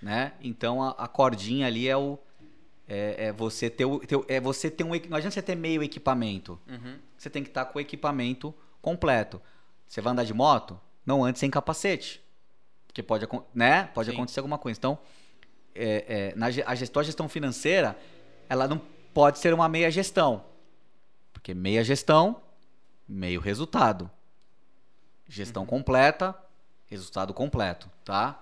Né? 0.01 0.33
Então 0.41 0.83
a, 0.83 0.91
a 0.91 1.09
cordinha 1.09 1.67
ali 1.67 1.89
é 1.89 1.97
o. 1.97 2.19
É, 2.89 3.27
é 3.27 3.33
você 3.33 3.71
ter 3.71 3.85
o, 3.85 4.01
ter, 4.01 4.19
é 4.29 4.41
você 4.41 4.71
ter 4.71 4.85
um. 4.85 4.91
Não 5.09 5.17
adianta 5.17 5.31
você 5.31 5.43
ter 5.43 5.55
meio 5.55 5.83
equipamento. 5.83 6.59
Uhum. 6.69 6.99
Você 7.17 7.31
tem 7.31 7.43
que 7.43 7.49
estar 7.49 7.65
com 7.67 7.79
o 7.79 7.81
equipamento 7.81 8.55
completo. 8.81 9.41
Você 9.87 10.01
vai 10.01 10.13
andar 10.13 10.25
de 10.25 10.35
moto? 10.35 10.79
Não 11.07 11.25
ande 11.25 11.39
sem 11.39 11.51
capacete. 11.51 12.23
Porque 12.87 13.03
pode, 13.03 13.27
né? 13.55 13.85
pode 13.95 14.11
Sim. 14.11 14.17
acontecer 14.17 14.41
alguma 14.41 14.59
coisa. 14.59 14.79
Então, 14.79 14.99
é, 15.75 16.33
é, 16.33 16.35
na, 16.37 16.47
a 16.47 16.75
gestão, 16.75 17.01
a 17.01 17.03
gestão 17.03 17.29
financeira, 17.29 17.97
ela 18.49 18.69
não 18.69 18.81
pode 19.15 19.39
ser 19.39 19.55
uma 19.55 19.69
meia 19.69 19.91
gestão. 19.91 20.45
Porque 21.33 21.55
meia 21.55 21.83
gestão, 21.83 22.43
meio 23.09 23.41
resultado. 23.41 24.11
Gestão 25.27 25.65
completa, 25.65 26.37
resultado 26.93 27.35
completo, 27.35 27.91
tá? 28.05 28.41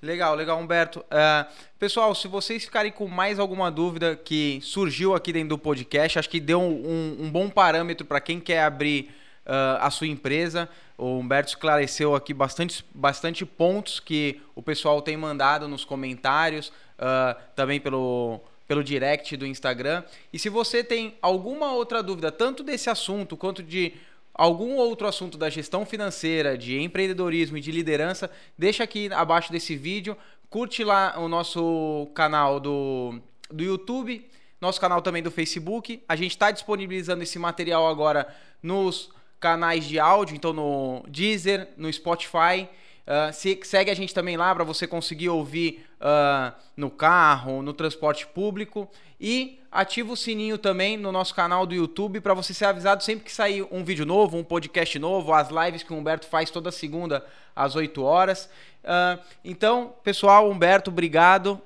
Legal, 0.00 0.34
legal, 0.34 0.58
Humberto. 0.58 1.04
É, 1.10 1.46
pessoal, 1.78 2.14
se 2.14 2.28
vocês 2.28 2.64
ficarem 2.64 2.92
com 2.92 3.08
mais 3.08 3.38
alguma 3.38 3.70
dúvida 3.70 4.14
que 4.14 4.60
surgiu 4.62 5.14
aqui 5.14 5.32
dentro 5.32 5.50
do 5.50 5.58
podcast, 5.58 6.18
acho 6.18 6.30
que 6.30 6.38
deu 6.38 6.60
um, 6.60 7.16
um 7.20 7.30
bom 7.30 7.50
parâmetro 7.50 8.06
para 8.06 8.20
quem 8.20 8.38
quer 8.38 8.62
abrir 8.62 9.10
ah, 9.44 9.86
a 9.86 9.90
sua 9.90 10.06
empresa. 10.06 10.68
O 10.96 11.18
Humberto 11.18 11.48
esclareceu 11.48 12.14
aqui 12.14 12.32
bastante, 12.32 12.84
bastante 12.94 13.44
pontos 13.44 13.98
que 13.98 14.40
o 14.54 14.62
pessoal 14.62 15.02
tem 15.02 15.16
mandado 15.16 15.66
nos 15.66 15.84
comentários, 15.84 16.72
ah, 16.98 17.36
também 17.56 17.80
pelo, 17.80 18.40
pelo 18.68 18.84
direct 18.84 19.36
do 19.36 19.46
Instagram. 19.46 20.04
E 20.32 20.38
se 20.38 20.48
você 20.48 20.84
tem 20.84 21.16
alguma 21.20 21.72
outra 21.72 22.02
dúvida, 22.02 22.30
tanto 22.30 22.62
desse 22.62 22.90
assunto 22.90 23.36
quanto 23.36 23.62
de 23.62 23.94
algum 24.38 24.76
outro 24.76 25.08
assunto 25.08 25.36
da 25.36 25.50
gestão 25.50 25.84
financeira, 25.84 26.56
de 26.56 26.80
empreendedorismo 26.80 27.58
e 27.58 27.60
de 27.60 27.72
liderança, 27.72 28.30
deixa 28.56 28.84
aqui 28.84 29.12
abaixo 29.12 29.50
desse 29.50 29.76
vídeo. 29.76 30.16
Curte 30.48 30.84
lá 30.84 31.18
o 31.18 31.28
nosso 31.28 32.08
canal 32.14 32.60
do, 32.60 33.20
do 33.50 33.64
YouTube, 33.64 34.24
nosso 34.60 34.80
canal 34.80 35.02
também 35.02 35.24
do 35.24 35.30
Facebook. 35.30 36.02
A 36.08 36.14
gente 36.14 36.30
está 36.30 36.52
disponibilizando 36.52 37.24
esse 37.24 37.36
material 37.36 37.88
agora 37.88 38.32
nos 38.62 39.10
canais 39.40 39.84
de 39.84 39.98
áudio, 39.98 40.36
então 40.36 40.52
no 40.52 41.04
Deezer, 41.08 41.68
no 41.76 41.92
Spotify. 41.92 42.68
Ah, 43.10 43.32
se- 43.32 43.58
segue 43.64 43.90
a 43.90 43.94
gente 43.94 44.12
também 44.12 44.36
lá 44.36 44.54
para 44.54 44.64
você 44.64 44.86
conseguir 44.86 45.30
ouvir 45.30 45.82
ah, 45.98 46.52
no 46.76 46.90
carro, 46.90 47.62
no 47.62 47.72
transporte 47.72 48.26
público. 48.26 48.86
E 49.18 49.58
ativa 49.72 50.12
o 50.12 50.16
sininho 50.16 50.58
também 50.58 50.96
no 50.98 51.10
nosso 51.10 51.34
canal 51.34 51.64
do 51.66 51.74
YouTube 51.74 52.20
para 52.20 52.34
você 52.34 52.52
ser 52.52 52.66
avisado 52.66 53.02
sempre 53.02 53.24
que 53.24 53.32
sair 53.32 53.66
um 53.70 53.82
vídeo 53.82 54.04
novo, 54.04 54.36
um 54.36 54.44
podcast 54.44 54.98
novo, 54.98 55.32
as 55.32 55.48
lives 55.48 55.82
que 55.82 55.92
o 55.92 55.96
Humberto 55.96 56.26
faz 56.26 56.50
toda 56.50 56.70
segunda 56.70 57.24
às 57.56 57.74
8 57.74 58.02
horas. 58.02 58.50
Ah, 58.84 59.18
então, 59.42 59.94
pessoal, 60.04 60.50
Humberto, 60.50 60.90
obrigado. 60.90 61.58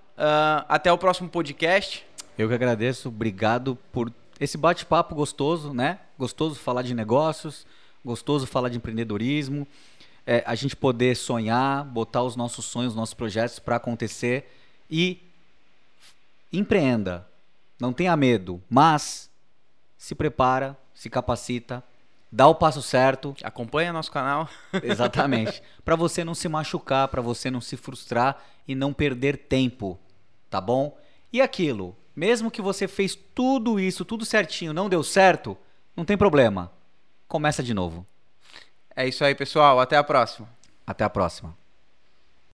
Até 0.68 0.92
o 0.92 0.96
próximo 0.98 1.28
podcast. 1.28 2.06
Eu 2.38 2.46
que 2.48 2.54
agradeço, 2.54 3.08
obrigado 3.08 3.76
por 3.90 4.12
esse 4.38 4.56
bate-papo 4.56 5.14
gostoso, 5.16 5.74
né? 5.74 5.98
Gostoso 6.16 6.54
falar 6.60 6.82
de 6.82 6.94
negócios, 6.94 7.66
gostoso 8.04 8.46
falar 8.46 8.68
de 8.68 8.76
empreendedorismo, 8.76 9.66
é, 10.26 10.42
a 10.46 10.54
gente 10.54 10.76
poder 10.76 11.16
sonhar, 11.16 11.84
botar 11.84 12.22
os 12.22 12.36
nossos 12.36 12.64
sonhos, 12.64 12.92
os 12.92 12.96
nossos 12.96 13.14
projetos 13.14 13.58
para 13.58 13.76
acontecer 13.76 14.50
e 14.90 15.22
empreenda. 16.52 17.26
Não 17.80 17.92
tenha 17.92 18.16
medo, 18.16 18.62
mas 18.68 19.30
se 19.96 20.14
prepara, 20.14 20.76
se 20.94 21.10
capacita, 21.10 21.82
dá 22.30 22.46
o 22.46 22.54
passo 22.54 22.80
certo, 22.82 23.34
Acompanha 23.42 23.92
nosso 23.92 24.10
canal. 24.10 24.48
Exatamente. 24.82 25.62
Para 25.84 25.96
você 25.96 26.24
não 26.24 26.34
se 26.34 26.48
machucar, 26.48 27.08
para 27.08 27.20
você 27.20 27.50
não 27.50 27.60
se 27.60 27.76
frustrar 27.76 28.42
e 28.66 28.74
não 28.74 28.92
perder 28.92 29.36
tempo, 29.36 29.98
tá 30.48 30.60
bom? 30.60 30.96
E 31.32 31.40
aquilo, 31.40 31.96
mesmo 32.14 32.50
que 32.50 32.62
você 32.62 32.86
fez 32.86 33.16
tudo 33.34 33.80
isso, 33.80 34.04
tudo 34.04 34.24
certinho, 34.24 34.72
não 34.72 34.88
deu 34.88 35.02
certo, 35.02 35.56
não 35.96 36.04
tem 36.04 36.16
problema. 36.16 36.70
Começa 37.26 37.62
de 37.62 37.74
novo. 37.74 38.06
É 38.94 39.06
isso 39.06 39.24
aí, 39.24 39.34
pessoal. 39.34 39.80
Até 39.80 39.96
a 39.96 40.04
próxima. 40.04 40.48
Até 40.86 41.04
a 41.04 41.10
próxima. 41.10 41.56